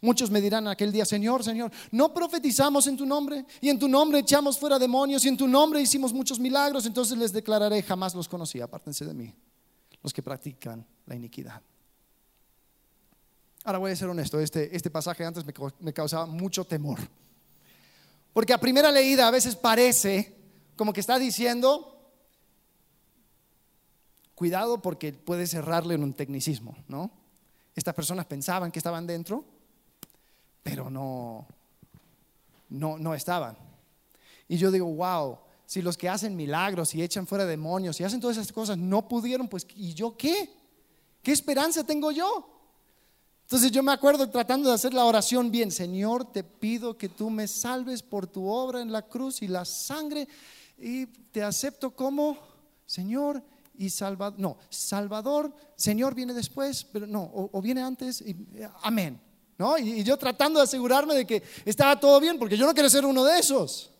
[0.01, 3.87] Muchos me dirán aquel día, Señor, Señor, no profetizamos en tu nombre y en tu
[3.87, 8.15] nombre echamos fuera demonios y en tu nombre hicimos muchos milagros, entonces les declararé, jamás
[8.15, 9.33] los conocí, apártense de mí,
[10.01, 11.61] los que practican la iniquidad.
[13.63, 16.99] Ahora voy a ser honesto, este, este pasaje antes me, me causaba mucho temor,
[18.33, 20.35] porque a primera leída a veces parece
[20.75, 22.13] como que está diciendo,
[24.35, 27.09] cuidado porque puede cerrarle en un tecnicismo, ¿no?
[27.75, 29.45] Estas personas pensaban que estaban dentro,
[30.65, 31.45] pero no,
[32.69, 33.55] no, no estaban.
[34.47, 38.19] Y yo digo, wow, si los que hacen milagros y echan fuera demonios y hacen
[38.19, 40.51] todas esas cosas no pudieron, pues ¿y yo qué?
[41.21, 42.49] ¿Qué esperanza tengo yo?
[43.43, 47.29] Entonces yo me acuerdo tratando de hacer la oración bien, Señor, te pido que tú
[47.29, 50.27] me salves por tu obra en la cruz y la sangre
[50.79, 52.39] y te acepto como
[52.87, 53.43] Señor
[53.77, 54.39] y Salvador.
[54.39, 58.35] No, Salvador, Señor viene después, pero no, o, viene antes, y,
[58.81, 59.21] amén.
[59.57, 59.77] ¿No?
[59.77, 63.05] Y, yo tratando de asegurarme de que estaba todo bien, porque yo no quiero ser
[63.05, 63.91] uno de esos.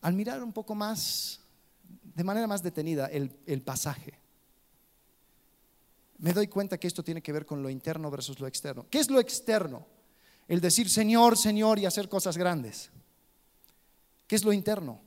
[0.00, 1.40] Al mirar un poco más,
[2.02, 4.18] de manera más detenida, el, el pasaje,
[6.18, 8.86] me doy cuenta que esto tiene que ver con lo interno versus lo externo.
[8.88, 9.86] ¿Qué es lo externo?
[10.48, 12.90] El decir Señor, Señor y hacer cosas grandes.
[14.26, 15.00] ¿Qué es lo interno?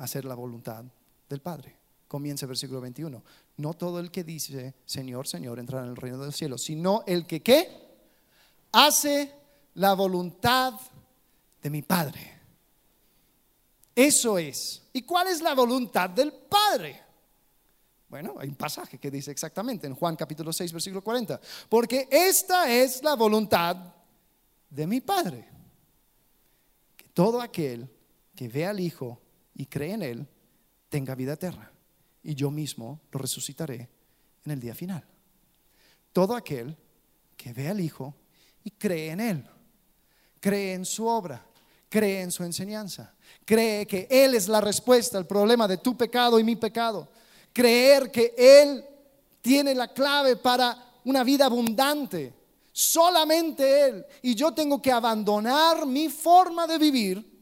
[0.00, 0.84] hacer la voluntad
[1.28, 1.76] del Padre.
[2.10, 3.22] Comienza el versículo 21.
[3.58, 7.24] No todo el que dice, Señor, Señor, entrará en el reino del cielo, sino el
[7.24, 7.70] que qué?
[8.72, 9.32] Hace
[9.74, 10.74] la voluntad
[11.62, 12.40] de mi Padre.
[13.94, 14.82] Eso es.
[14.92, 17.00] ¿Y cuál es la voluntad del Padre?
[18.08, 21.40] Bueno, hay un pasaje que dice exactamente en Juan capítulo 6, versículo 40.
[21.68, 23.76] Porque esta es la voluntad
[24.68, 25.46] de mi Padre.
[26.96, 27.88] Que todo aquel
[28.34, 29.20] que ve al Hijo
[29.54, 30.26] y cree en Él,
[30.88, 31.70] tenga vida eterna
[32.22, 33.88] y yo mismo lo resucitaré
[34.44, 35.04] en el día final.
[36.12, 36.76] Todo aquel
[37.36, 38.14] que ve al Hijo
[38.64, 39.46] y cree en Él,
[40.40, 41.44] cree en su obra,
[41.88, 46.38] cree en su enseñanza, cree que Él es la respuesta al problema de tu pecado
[46.38, 47.08] y mi pecado,
[47.52, 48.84] creer que Él
[49.40, 52.34] tiene la clave para una vida abundante,
[52.72, 57.40] solamente Él, y yo tengo que abandonar mi forma de vivir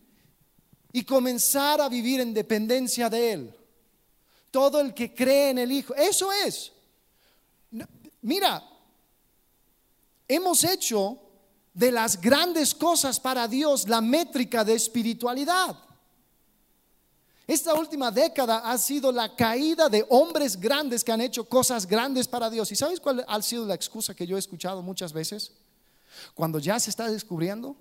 [0.93, 3.58] y comenzar a vivir en dependencia de Él.
[4.51, 6.73] Todo el que cree en el Hijo, eso es.
[8.23, 8.63] Mira,
[10.27, 11.19] hemos hecho
[11.75, 15.77] de las grandes cosas para Dios la métrica de espiritualidad.
[17.47, 22.29] Esta última década ha sido la caída de hombres grandes que han hecho cosas grandes
[22.29, 22.71] para Dios.
[22.73, 25.53] ¿Y sabes cuál ha sido la excusa que yo he escuchado muchas veces?
[26.35, 27.75] Cuando ya se está descubriendo,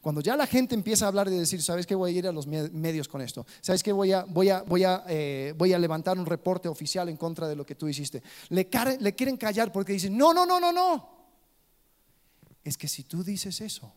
[0.00, 1.94] cuando ya la gente empieza a hablar de decir, ¿sabes qué?
[1.94, 3.46] Voy a ir a los medios con esto.
[3.60, 3.92] ¿Sabes qué?
[3.92, 7.48] Voy a, voy a, voy a, eh, voy a levantar un reporte oficial en contra
[7.48, 8.22] de lo que tú hiciste.
[8.48, 8.68] Le,
[9.00, 11.14] le quieren callar porque dicen, no, no, no, no, no.
[12.62, 13.92] Es que si tú dices eso,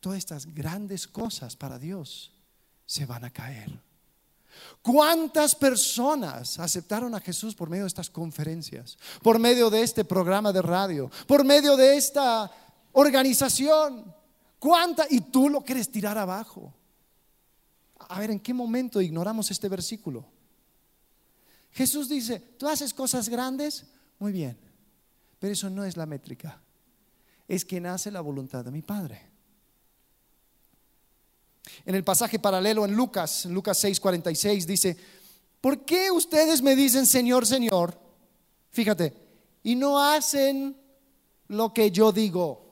[0.00, 2.32] todas estas grandes cosas para Dios
[2.84, 3.80] se van a caer.
[4.82, 10.52] ¿Cuántas personas aceptaron a Jesús por medio de estas conferencias, por medio de este programa
[10.52, 12.50] de radio, por medio de esta
[12.92, 14.14] organización?
[14.58, 15.06] ¿Cuánta?
[15.08, 16.74] Y tú lo quieres tirar abajo.
[18.08, 20.24] A ver, ¿en qué momento ignoramos este versículo?
[21.72, 23.86] Jesús dice, tú haces cosas grandes,
[24.18, 24.58] muy bien,
[25.38, 26.60] pero eso no es la métrica.
[27.46, 29.28] Es que nace la voluntad de mi Padre.
[31.84, 34.96] En el pasaje paralelo en Lucas, Lucas 6:46 dice,
[35.60, 37.98] ¿por qué ustedes me dicen Señor, Señor?
[38.70, 39.14] Fíjate,
[39.62, 40.76] y no hacen
[41.48, 42.67] lo que yo digo.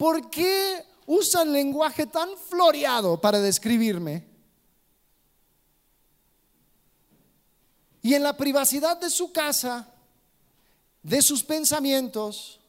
[0.00, 4.26] ¿Por qué usan lenguaje tan floreado para describirme?
[8.00, 9.92] Y en la privacidad de su casa,
[11.02, 12.60] de sus pensamientos,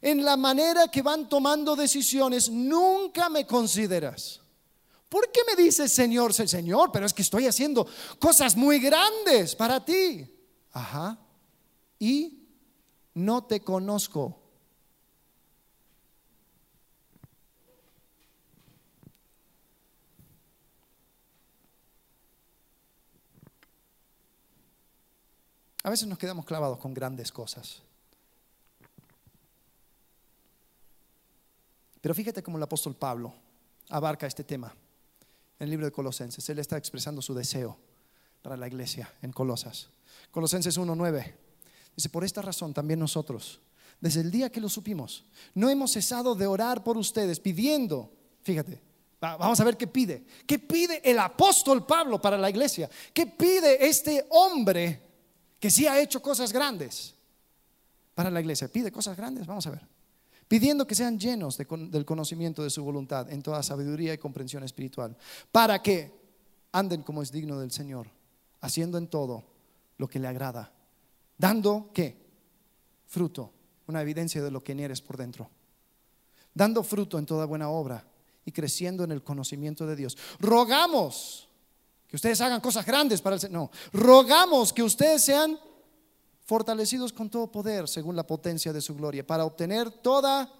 [0.00, 4.40] en la manera que van tomando decisiones, nunca me consideras.
[5.08, 6.92] ¿Por qué me dices Señor, Señor?
[6.92, 7.84] Pero es que estoy haciendo
[8.20, 10.24] cosas muy grandes para ti.
[10.70, 11.18] Ajá.
[11.98, 12.46] Y
[13.12, 14.43] no te conozco.
[25.84, 27.82] A veces nos quedamos clavados con grandes cosas.
[32.00, 33.34] Pero fíjate cómo el apóstol Pablo
[33.90, 34.74] abarca este tema
[35.58, 36.48] en el libro de Colosenses.
[36.48, 37.76] Él está expresando su deseo
[38.40, 39.90] para la iglesia en Colosas.
[40.30, 41.34] Colosenses 1.9
[41.94, 43.60] dice, por esta razón también nosotros,
[44.00, 48.10] desde el día que lo supimos, no hemos cesado de orar por ustedes, pidiendo,
[48.42, 48.80] fíjate,
[49.20, 53.86] vamos a ver qué pide, qué pide el apóstol Pablo para la iglesia, qué pide
[53.86, 55.03] este hombre
[55.58, 57.14] que sí ha hecho cosas grandes
[58.14, 59.94] para la iglesia, pide cosas grandes, vamos a ver
[60.48, 65.16] pidiendo que sean llenos del conocimiento de su voluntad en toda sabiduría y comprensión espiritual,
[65.50, 66.12] para que
[66.72, 68.08] anden como es digno del Señor,
[68.60, 69.44] haciendo en todo
[69.98, 70.72] lo que le agrada,
[71.38, 72.16] dando qué?
[73.06, 73.52] Fruto,
[73.86, 75.50] una evidencia de lo que eres por dentro,
[76.52, 78.06] dando fruto en toda buena obra
[78.44, 80.16] y creciendo en el conocimiento de Dios.
[80.38, 81.48] Rogamos
[82.08, 83.54] que ustedes hagan cosas grandes para el Señor.
[83.54, 85.58] No, rogamos que ustedes sean
[86.44, 90.50] fortalecidos con todo poder según la potencia de su gloria, para obtener toda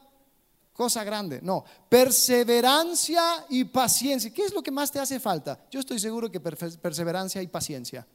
[0.73, 1.41] cosa grande.
[1.43, 4.33] No, perseverancia y paciencia.
[4.33, 5.65] ¿Qué es lo que más te hace falta?
[5.71, 8.07] Yo estoy seguro que perseverancia y paciencia.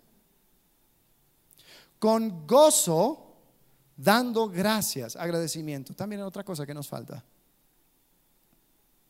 [1.98, 3.36] Con gozo,
[3.96, 5.94] dando gracias, agradecimiento.
[5.94, 7.24] También otra cosa que nos falta.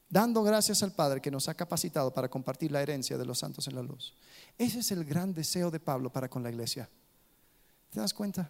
[0.10, 3.68] Dando gracias al Padre que nos ha capacitado para compartir la herencia de los santos
[3.68, 4.16] en la luz.
[4.58, 6.90] Ese es el gran deseo de Pablo para con la iglesia.
[7.92, 8.50] ¿Te das cuenta?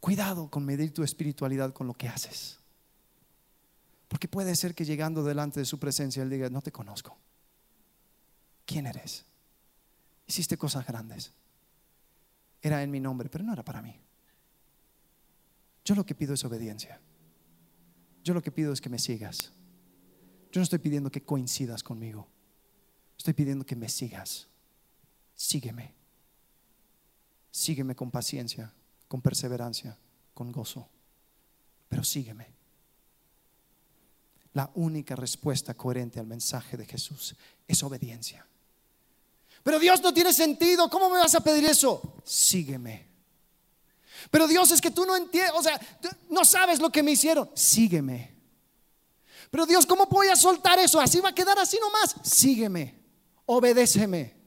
[0.00, 2.58] Cuidado con medir tu espiritualidad con lo que haces.
[4.08, 7.18] Porque puede ser que llegando delante de su presencia Él diga, no te conozco.
[8.64, 9.26] ¿Quién eres?
[10.26, 11.32] Hiciste cosas grandes.
[12.62, 13.94] Era en mi nombre, pero no era para mí.
[15.84, 16.98] Yo lo que pido es obediencia.
[18.22, 19.52] Yo lo que pido es que me sigas.
[20.52, 22.28] Yo no estoy pidiendo que coincidas conmigo.
[23.16, 24.48] Estoy pidiendo que me sigas.
[25.34, 25.94] Sígueme.
[27.50, 28.72] Sígueme con paciencia,
[29.08, 29.96] con perseverancia,
[30.34, 30.88] con gozo.
[31.88, 32.46] Pero sígueme.
[34.52, 37.36] La única respuesta coherente al mensaje de Jesús
[37.68, 38.46] es obediencia.
[39.62, 40.88] Pero Dios no tiene sentido.
[40.88, 42.16] ¿Cómo me vas a pedir eso?
[42.24, 43.09] Sígueme.
[44.30, 45.80] Pero Dios es que tú no entiendes, o sea,
[46.28, 47.50] no sabes lo que me hicieron.
[47.54, 48.36] Sígueme.
[49.50, 51.00] Pero Dios, ¿cómo voy a soltar eso?
[51.00, 52.14] Así va a quedar así nomás.
[52.22, 52.94] Sígueme,
[53.46, 54.40] obedéceme.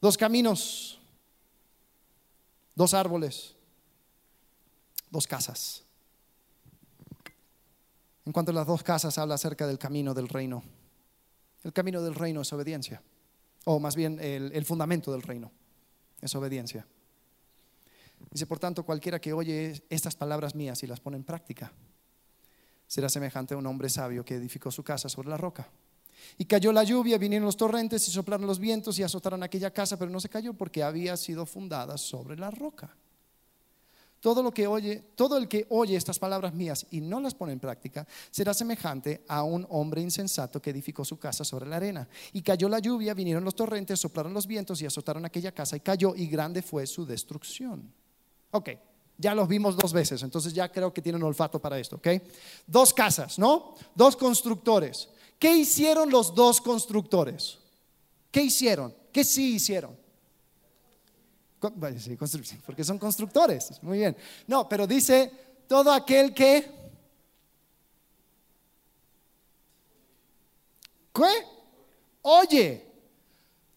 [0.00, 0.98] Dos caminos,
[2.74, 3.54] dos árboles,
[5.10, 5.82] dos casas.
[8.24, 10.62] En cuanto a las dos casas, habla acerca del camino del reino.
[11.64, 13.02] El camino del reino es obediencia,
[13.64, 15.50] o más bien el, fundamento del reino
[16.20, 16.86] es obediencia.
[18.30, 21.72] Dice, por tanto, cualquiera que oye estas palabras mías y las pone en práctica,
[22.86, 25.68] será semejante a un hombre sabio que edificó su casa sobre la roca.
[26.36, 29.98] Y cayó la lluvia, vinieron los torrentes y soplaron los vientos y azotaron aquella casa,
[29.98, 32.94] pero no se cayó porque había sido fundada sobre la roca.
[34.20, 37.54] Todo lo que oye, todo el que oye estas palabras mías y no las pone
[37.54, 42.06] en práctica, será semejante a un hombre insensato que edificó su casa sobre la arena.
[42.34, 45.80] Y cayó la lluvia, vinieron los torrentes, soplaron los vientos y azotaron aquella casa y
[45.80, 47.90] cayó y grande fue su destrucción.
[48.50, 48.70] Ok,
[49.16, 52.08] ya los vimos dos veces, entonces ya creo que tienen olfato para esto, ¿ok?
[52.66, 53.74] Dos casas, ¿no?
[53.94, 55.08] Dos constructores.
[55.38, 57.58] ¿Qué hicieron los dos constructores?
[58.30, 58.94] ¿Qué hicieron?
[59.12, 59.99] ¿Qué sí hicieron?
[62.64, 63.82] Porque son constructores.
[63.82, 64.16] Muy bien.
[64.46, 65.30] No, pero dice
[65.66, 66.80] todo aquel que...
[71.12, 71.46] ¿Qué?
[72.22, 72.86] Oye,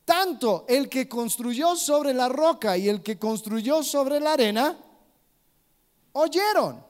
[0.06, 4.78] tanto el que construyó sobre la roca y el que construyó sobre la arena,
[6.14, 6.84] oyeron.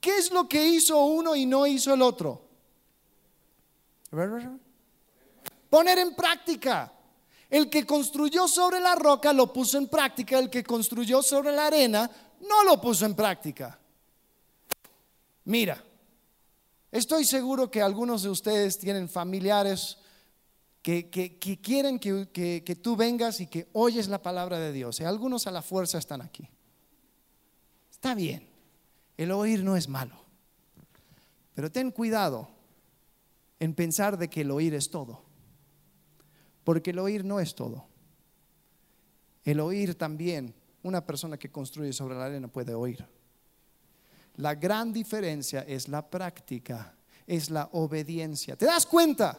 [0.00, 2.42] ¿Qué es lo que hizo uno y no hizo el otro?
[5.70, 6.92] Poner en práctica.
[7.52, 11.66] El que construyó sobre la roca lo puso en práctica, el que construyó sobre la
[11.66, 12.10] arena
[12.48, 13.78] no lo puso en práctica.
[15.44, 15.84] Mira,
[16.90, 19.98] estoy seguro que algunos de ustedes tienen familiares
[20.80, 21.10] que,
[21.62, 25.00] quieren que, que, tú vengas y que oyes la palabra de Dios.
[25.00, 26.48] Y algunos a la fuerza están aquí.
[27.90, 28.48] Está bien,
[29.18, 30.16] el oír no es malo,
[31.54, 32.48] pero ten cuidado
[33.60, 35.31] en pensar de que el oír es todo.
[36.64, 37.86] Porque el oír no es todo.
[39.44, 43.04] El oír también, una persona que construye sobre la arena puede oír.
[44.36, 46.94] La gran diferencia es la práctica,
[47.26, 48.56] es la obediencia.
[48.56, 49.38] ¿Te das cuenta?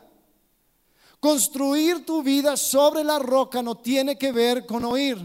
[1.20, 5.18] Construir tu vida sobre la roca no tiene que ver con oír,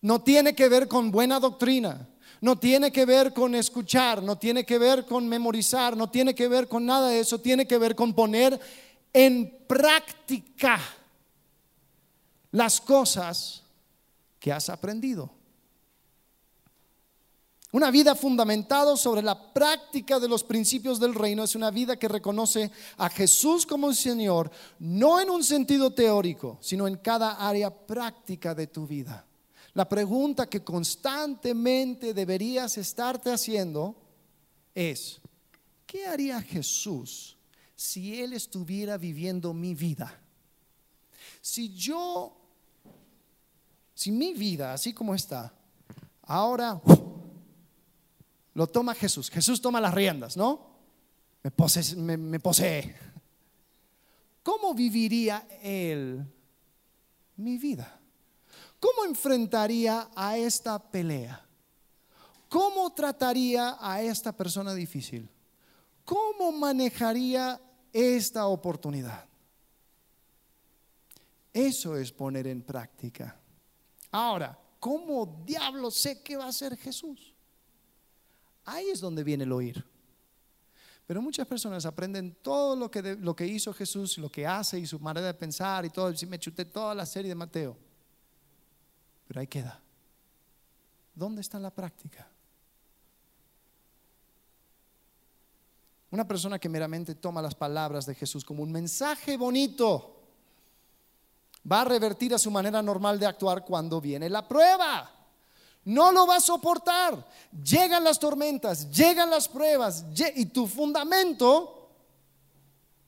[0.00, 2.08] no tiene que ver con buena doctrina,
[2.40, 6.48] no tiene que ver con escuchar, no tiene que ver con memorizar, no tiene que
[6.48, 8.58] ver con nada de eso, tiene que ver con poner
[9.12, 10.80] en práctica
[12.52, 13.62] las cosas
[14.38, 15.30] que has aprendido.
[17.72, 22.08] Una vida fundamentada sobre la práctica de los principios del reino es una vida que
[22.08, 24.50] reconoce a Jesús como Señor,
[24.80, 29.24] no en un sentido teórico, sino en cada área práctica de tu vida.
[29.74, 33.94] La pregunta que constantemente deberías estarte haciendo
[34.74, 35.20] es,
[35.86, 37.36] ¿qué haría Jesús
[37.80, 40.20] si Él estuviera viviendo mi vida?
[41.40, 42.36] Si yo,
[43.94, 45.50] si mi vida, así como está,
[46.24, 46.78] ahora
[48.52, 50.68] lo toma Jesús, Jesús toma las riendas, ¿no?
[51.42, 52.94] Me posee, me, posee.
[54.42, 56.22] ¿Cómo viviría Él
[57.36, 57.98] mi vida?
[58.78, 61.46] ¿Cómo enfrentaría a esta pelea?
[62.50, 65.30] ¿Cómo trataría a esta persona difícil?
[66.04, 67.58] ¿Cómo manejaría
[67.92, 69.26] esta oportunidad.
[71.52, 73.36] Eso es poner en práctica.
[74.10, 77.34] Ahora, ¿cómo diablo sé qué va a hacer Jesús?
[78.64, 79.84] Ahí es donde viene el oír.
[81.06, 84.86] Pero muchas personas aprenden todo lo que, lo que hizo Jesús, lo que hace y
[84.86, 86.14] su manera de pensar y todo.
[86.14, 87.76] Si me chuté toda la serie de Mateo.
[89.26, 89.82] Pero ahí queda.
[91.12, 92.29] ¿Dónde está la práctica?
[96.10, 100.16] Una persona que meramente toma las palabras de Jesús como un mensaje bonito
[101.70, 105.08] va a revertir a su manera normal de actuar cuando viene la prueba.
[105.84, 107.24] No lo va a soportar.
[107.62, 110.04] Llegan las tormentas, llegan las pruebas
[110.34, 111.90] y tu fundamento,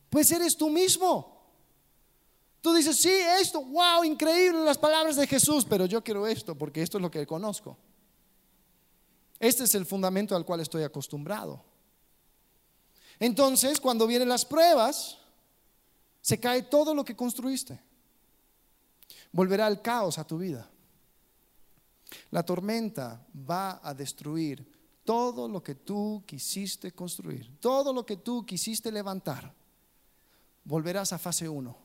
[0.08, 1.32] pues eres tú mismo.
[2.60, 6.82] Tú dices, sí, esto, wow, increíble las palabras de Jesús, pero yo quiero esto porque
[6.82, 7.76] esto es lo que conozco.
[9.40, 11.71] Este es el fundamento al cual estoy acostumbrado.
[13.22, 15.16] Entonces, cuando vienen las pruebas,
[16.20, 17.80] se cae todo lo que construiste.
[19.30, 20.68] Volverá el caos a tu vida.
[22.32, 24.68] La tormenta va a destruir
[25.04, 29.54] todo lo que tú quisiste construir, todo lo que tú quisiste levantar.
[30.64, 31.76] Volverás a fase 1,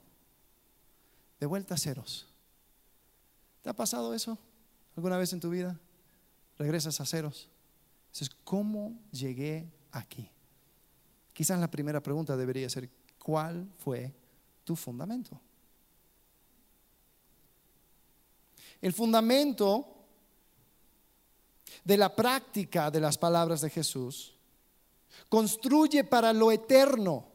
[1.40, 2.28] de vuelta a ceros.
[3.62, 4.40] ¿Te ha pasado eso
[4.96, 5.80] alguna vez en tu vida?
[6.58, 7.48] regresas a ceros.
[8.12, 10.32] Dices, ¿cómo llegué aquí?
[11.38, 14.12] Quizás la primera pregunta debería ser, ¿cuál fue
[14.64, 15.40] tu fundamento?
[18.82, 19.86] El fundamento
[21.84, 24.34] de la práctica de las palabras de Jesús
[25.30, 27.28] construye para lo eterno.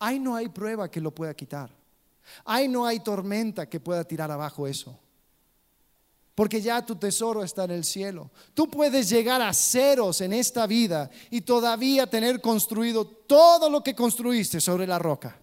[0.00, 1.74] Ahí no hay prueba que lo pueda quitar.
[2.44, 5.00] Ahí no hay tormenta que pueda tirar abajo eso.
[6.40, 8.30] Porque ya tu tesoro está en el cielo.
[8.54, 13.94] Tú puedes llegar a ceros en esta vida y todavía tener construido todo lo que
[13.94, 15.38] construiste sobre la roca.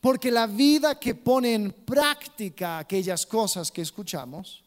[0.00, 4.62] Porque la vida que pone en práctica aquellas cosas que escuchamos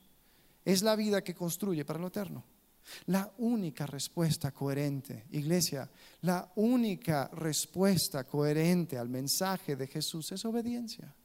[0.66, 2.44] es la vida que construye para lo eterno.
[3.06, 5.90] La única respuesta coherente, iglesia,
[6.24, 11.16] la única respuesta coherente al mensaje de Jesús es obediencia.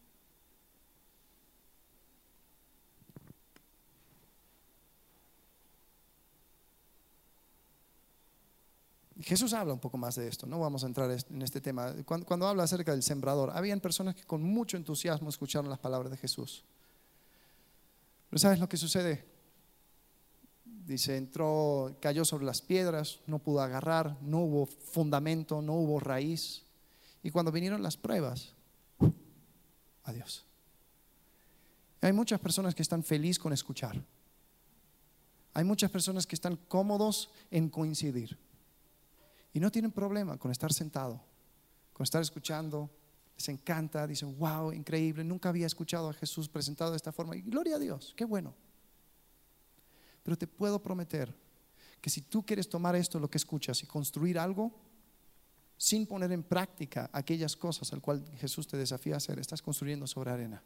[9.31, 11.95] Jesús habla un poco más de esto, no vamos a entrar en este tema.
[12.05, 16.17] Cuando, habla acerca del sembrador, habían personas que con mucho entusiasmo escucharon las palabras de
[16.17, 16.65] Jesús.
[18.29, 19.25] Pero ¿sabes lo que sucede?
[20.65, 26.65] Dice, entró, cayó sobre las piedras, no pudo agarrar, no hubo fundamento, no hubo raíz.
[27.23, 28.57] Y cuando vinieron las pruebas,
[30.03, 30.45] adiós.
[32.01, 34.03] Hay muchas personas que están felices con escuchar.
[35.55, 38.37] Hay muchas personas que están cómodos en coincidir.
[39.53, 41.21] Y no tienen problema con estar sentado,
[41.93, 42.91] con estar escuchando.
[43.37, 47.37] Les encanta, dicen, wow, increíble, nunca había escuchado a Jesús presentado de esta forma.
[47.37, 48.55] Y gloria a Dios, qué bueno.
[50.23, 51.35] Pero te puedo prometer
[52.01, 54.73] que si tú quieres tomar esto, lo que escuchas, y construir algo,
[55.77, 60.07] sin poner en práctica aquellas cosas al cual Jesús te desafía a hacer, estás construyendo
[60.07, 60.63] sobre arena.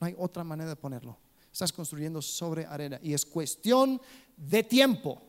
[0.00, 1.18] No hay otra manera de ponerlo.
[1.52, 2.98] Estás construyendo sobre arena.
[3.02, 4.00] Y es cuestión
[4.36, 5.22] de tiempo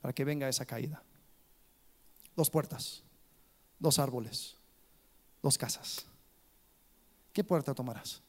[0.00, 1.02] para que venga esa caída.
[2.36, 3.02] Dos puertas,
[3.78, 4.56] dos árboles,
[5.42, 6.06] dos casas.
[7.32, 8.20] ¿Qué puerta tomarás?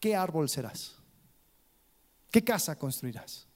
[0.00, 0.94] ¿Qué árbol serás?
[2.30, 3.46] ¿Qué casa construirás?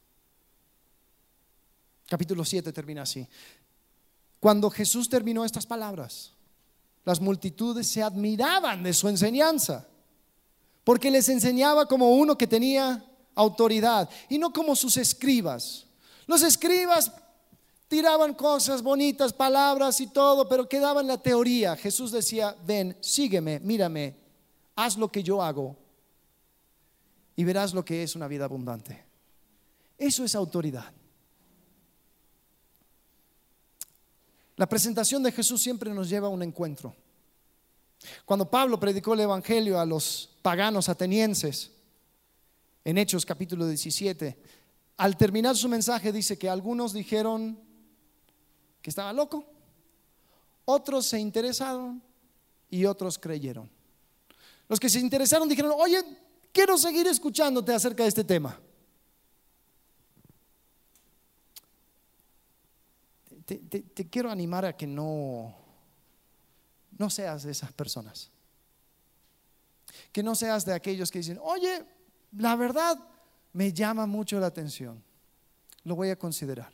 [2.09, 3.26] Capítulo 7 termina así.
[4.40, 6.32] Cuando Jesús terminó estas palabras,
[7.05, 9.86] las multitudes se admiraban de su enseñanza,
[10.82, 15.86] porque les enseñaba como uno que tenía autoridad y no como sus escribas
[16.31, 17.11] los escribas
[17.89, 21.74] tiraban cosas bonitas, palabras y todo, pero quedaba en la teoría.
[21.74, 24.14] Jesús decía, ven, sígueme, mírame,
[24.76, 25.76] haz lo que yo hago
[27.35, 29.05] y verás lo que es una vida abundante.
[29.99, 30.93] Eso es autoridad.
[34.55, 36.95] La presentación de Jesús siempre nos lleva a un encuentro.
[38.24, 41.72] Cuando Pablo predicó el Evangelio a los paganos atenienses,
[42.85, 44.59] en Hechos capítulo 17,
[45.01, 47.59] al terminar su mensaje dice que algunos dijeron
[48.82, 49.46] que estaba loco,
[50.66, 52.03] otros se interesaron
[52.68, 53.70] y otros creyeron.
[54.68, 56.05] Los que se interesaron dijeron, oye,
[56.53, 58.61] quiero seguir escuchándote acerca de este tema.
[63.46, 65.57] Te, quiero animar a que no,
[66.98, 68.30] no seas de esas personas.
[70.12, 71.86] Que no seas de aquellos que dicen, oye,
[72.36, 72.98] la verdad,
[73.53, 75.03] me llama mucho la atención.
[75.84, 76.72] Lo voy a considerar.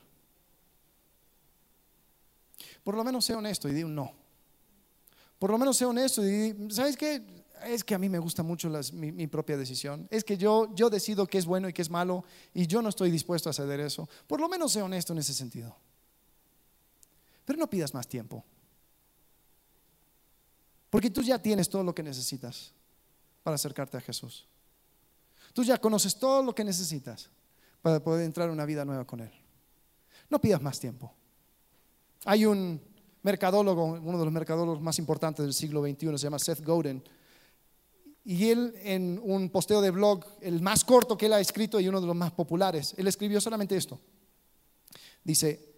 [2.83, 4.13] Por lo menos sea honesto y di un no.
[5.39, 7.45] Por lo menos sea honesto y di, ¿sabes qué?
[7.65, 10.07] Es que a mí me gusta mucho mi, propia decisión.
[10.11, 12.25] Es que yo, yo decido qué es bueno y qué es malo
[12.55, 14.09] y yo no estoy dispuesto a ceder eso.
[14.27, 15.75] Por lo menos sea honesto en ese sentido.
[17.45, 18.45] Pero no pidas más tiempo.
[20.91, 22.73] Porque tú ya tienes todo lo que necesitas
[23.43, 24.47] para acercarte a Jesús.
[25.57, 27.31] Tú ya conoces todo lo que necesitas
[27.81, 29.31] para poder entrar en una vida nueva con Él.
[30.29, 31.15] No pidas más tiempo.
[32.27, 32.79] Hay un
[33.23, 37.03] mercadólogo, uno de los mercadólogos más importantes del siglo XXI, se llama Seth Godin,
[38.23, 41.89] y él en un posteo de blog, el más corto que él ha escrito y
[41.89, 43.99] uno de los más populares, él escribió solamente esto.
[45.25, 45.75] Dice,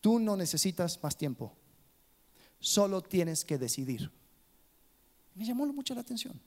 [0.00, 1.52] tú no necesitas más tiempo,
[2.60, 4.08] solo tienes que decidir.
[5.34, 6.40] Me llamó mucho la atención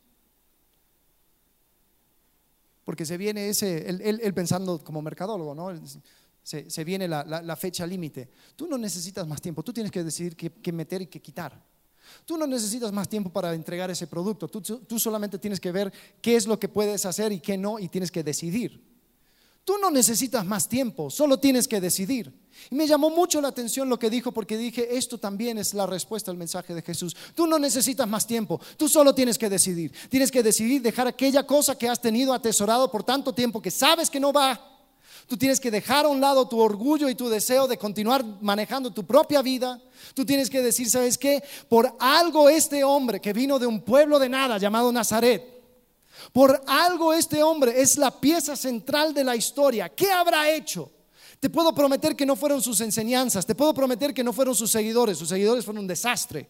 [2.92, 5.72] porque se viene ese, él, pensando como mercadólogo, ¿no?
[6.44, 8.28] Se, viene la, fecha límite.
[8.54, 11.58] Tú no necesitas más tiempo, tú tienes que decidir qué, meter y qué quitar.
[12.26, 15.94] Tú no necesitas más tiempo para entregar ese producto, tú, tú solamente tienes que ver
[16.22, 18.91] qué es lo que puedes hacer y qué no, y tienes que decidir.
[19.64, 22.34] Tú no necesitas más tiempo, solo tienes que decidir.
[22.70, 25.86] Y me llamó mucho la atención lo que dijo porque dije, esto también es la
[25.86, 27.16] respuesta al mensaje de Jesús.
[27.36, 29.94] Tú no necesitas más tiempo, tú solo tienes que decidir.
[30.10, 34.10] Tienes que decidir dejar aquella cosa que has tenido atesorado por tanto tiempo que sabes
[34.10, 34.68] que no va.
[35.28, 38.92] Tú tienes que dejar a un lado tu orgullo y tu deseo de continuar manejando
[38.92, 39.80] tu propia vida.
[40.14, 41.44] Tú tienes que decir, ¿sabes qué?
[41.70, 45.51] Por algo este hombre que vino de un pueblo de nada llamado Nazaret,
[46.32, 49.90] por algo este hombre es la pieza central de la historia.
[49.90, 50.92] ¿Qué habrá hecho?
[51.40, 54.72] Te puedo prometer que no fueron sus enseñanzas, te puedo prometer que no fueron sus
[54.72, 56.50] seguidores, sus seguidores fueron un desastre.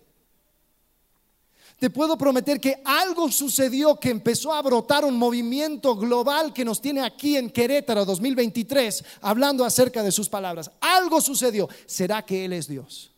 [1.81, 6.79] Te puedo prometer que algo sucedió que empezó a brotar un movimiento global que nos
[6.79, 10.69] tiene aquí en Querétaro 2023 hablando acerca de sus palabras.
[10.79, 11.67] Algo sucedió.
[11.87, 13.11] ¿Será que Él es Dios?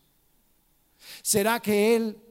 [1.21, 2.22] ¿Será que Él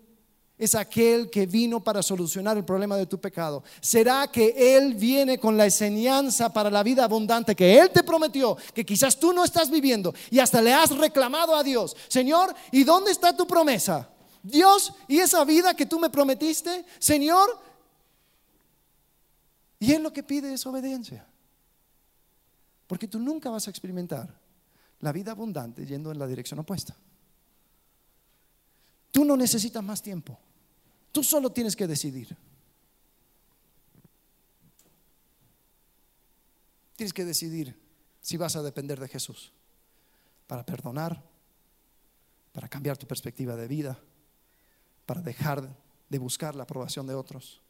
[0.65, 3.65] es aquel que vino para solucionar el problema de tu pecado.
[3.81, 8.57] ¿Será que Él viene con la enseñanza para la vida abundante que Él te prometió,
[8.73, 11.97] que quizás tú no estás viviendo y hasta le has reclamado a Dios?
[12.07, 14.09] Señor, ¿y dónde está tu promesa?
[14.41, 16.85] Dios, ¿y esa vida que tú me prometiste?
[17.01, 17.59] Señor,
[19.81, 21.27] y Él lo que pide es obediencia.
[22.87, 24.33] Porque tú nunca vas a experimentar
[25.01, 26.95] la vida abundante yendo en la dirección opuesta.
[29.11, 30.39] Tú no necesitas más tiempo.
[31.13, 32.37] Tú solo tienes que decidir.
[36.97, 37.79] Tienes que decidir
[38.21, 39.53] si vas a depender de Jesús
[40.47, 41.23] para perdonar,
[42.53, 43.99] para cambiar tu perspectiva de vida,
[45.05, 45.77] para dejar
[46.09, 47.61] de buscar la aprobación de otros,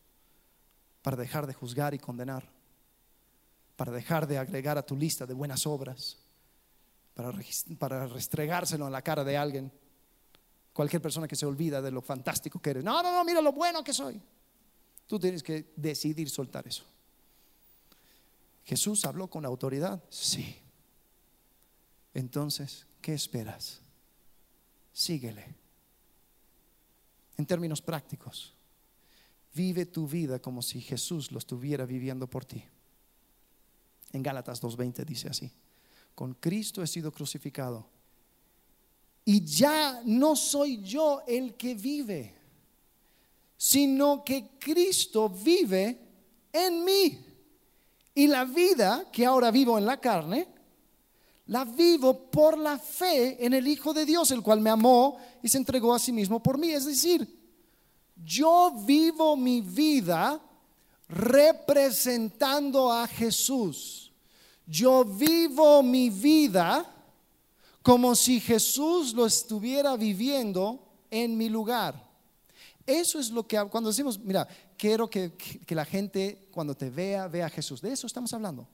[1.02, 2.48] para dejar de juzgar y condenar,
[3.76, 6.18] para dejar de agregar a tu lista de buenas obras,
[7.14, 7.32] para,
[7.78, 9.72] para restregárselo en la cara de alguien
[10.72, 12.84] Cualquier persona que se olvida de lo fantástico que eres.
[12.84, 14.20] No, no, no, mira lo bueno que soy.
[15.06, 16.84] Tú tienes que decidir soltar eso.
[18.64, 20.02] Jesús habló con autoridad.
[20.08, 20.56] Sí.
[22.14, 23.80] Entonces, ¿qué esperas?
[24.92, 25.54] Síguele.
[27.36, 28.54] En términos prácticos,
[29.54, 32.64] vive tu vida como si Jesús lo estuviera viviendo por ti.
[34.12, 35.50] En Gálatas 2.20 dice así,
[36.14, 37.88] con Cristo he sido crucificado
[39.24, 42.34] y ya no soy yo el que vive,
[43.56, 45.98] sino que Cristo vive
[46.52, 47.26] en mí.
[48.14, 50.48] Y la vida que ahora vivo en la carne,
[51.46, 55.48] la vivo por la fe en el Hijo de Dios, el cual me amó y
[55.48, 56.70] se entregó a sí mismo por mí.
[56.70, 57.26] Es decir,
[58.24, 60.40] yo vivo mi vida
[61.08, 64.12] representando a Jesús.
[64.66, 66.88] Yo vivo mi vida
[67.82, 72.10] como si Jesús lo estuviera viviendo en mi lugar.
[72.86, 75.32] Eso es lo que cuando decimos, mira, quiero que,
[75.68, 77.80] la gente cuando te vea, vea a Jesús.
[77.80, 78.68] De eso estamos hablando.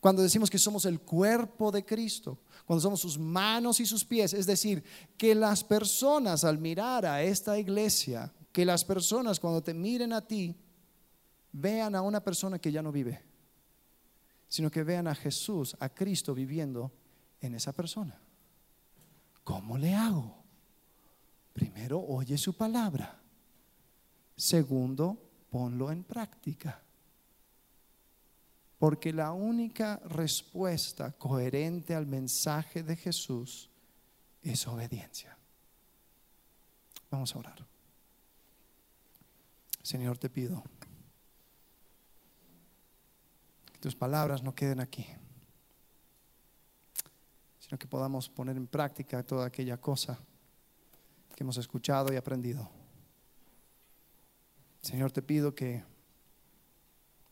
[0.00, 4.32] Cuando decimos que somos el cuerpo de Cristo, cuando somos sus manos y sus pies,
[4.32, 4.82] es decir,
[5.16, 10.20] que las personas al mirar a esta iglesia, que las personas cuando te miren a
[10.20, 10.56] ti,
[11.52, 13.22] vean a una persona que ya no vive,
[14.48, 16.90] sino que vean a Jesús, a Cristo viviendo
[17.42, 18.18] en esa persona.
[19.44, 20.42] ¿Cómo le hago?
[21.52, 23.20] Primero, oye su palabra.
[24.36, 25.18] Segundo,
[25.50, 26.80] ponlo en práctica.
[28.78, 33.68] Porque la única respuesta coherente al mensaje de Jesús
[34.40, 35.36] es obediencia.
[37.10, 37.66] Vamos a orar.
[39.82, 40.62] Señor, te pido
[43.72, 45.06] que tus palabras no queden aquí
[47.78, 50.18] que podamos poner en práctica toda aquella cosa
[51.34, 52.68] que hemos escuchado y aprendido.
[54.82, 55.82] Señor, te pido que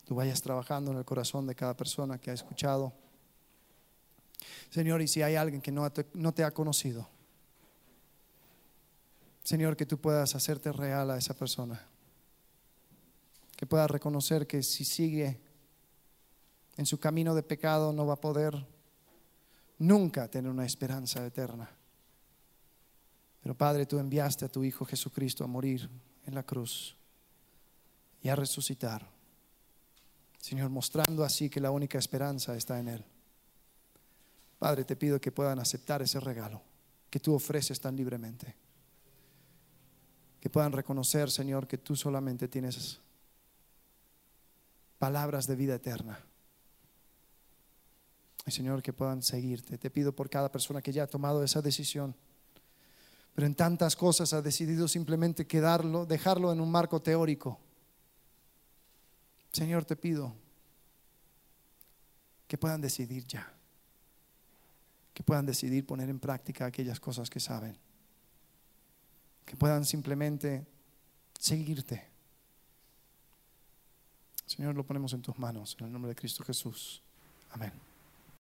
[0.05, 2.93] tú vayas trabajando en el corazón de cada persona que ha escuchado.
[4.71, 7.09] Señor, y si hay alguien que no te, no te ha conocido,
[9.43, 11.85] Señor, que tú puedas hacerte real a esa persona.
[13.57, 15.41] Que pueda reconocer que si sigue
[16.77, 18.67] en su camino de pecado no va a poder
[19.81, 21.69] nunca tener una esperanza eterna.
[23.43, 25.89] Pero Padre, tú enviaste a tu Hijo Jesucristo a morir
[26.27, 26.95] en la cruz
[28.23, 29.07] y a resucitar.
[30.39, 33.05] Señor, mostrando así que la única esperanza está en Él.
[34.59, 36.63] Padre, te pido que puedan aceptar ese regalo
[37.09, 38.55] que tú ofreces tan libremente.
[40.41, 43.01] Que puedan reconocer, Señor, que tú solamente tienes
[44.99, 46.19] palabras de vida eterna
[48.47, 49.79] Señor, que puedan seguirte.
[49.79, 52.15] Te pido por cada persona que ya ha tomado esa decisión.
[53.35, 57.61] Pero en tantas cosas ha decidido simplemente quedarlo, dejarlo en un marco teórico.
[59.53, 60.35] Señor, te pido
[62.47, 63.53] que puedan decidir ya,
[65.15, 67.77] que puedan decidir poner en práctica aquellas cosas que saben,
[69.45, 70.67] que puedan simplemente
[71.39, 72.09] seguirte.
[74.47, 77.03] Señor, lo ponemos en tus manos, en el nombre de Cristo Jesús.
[77.51, 77.90] Amén.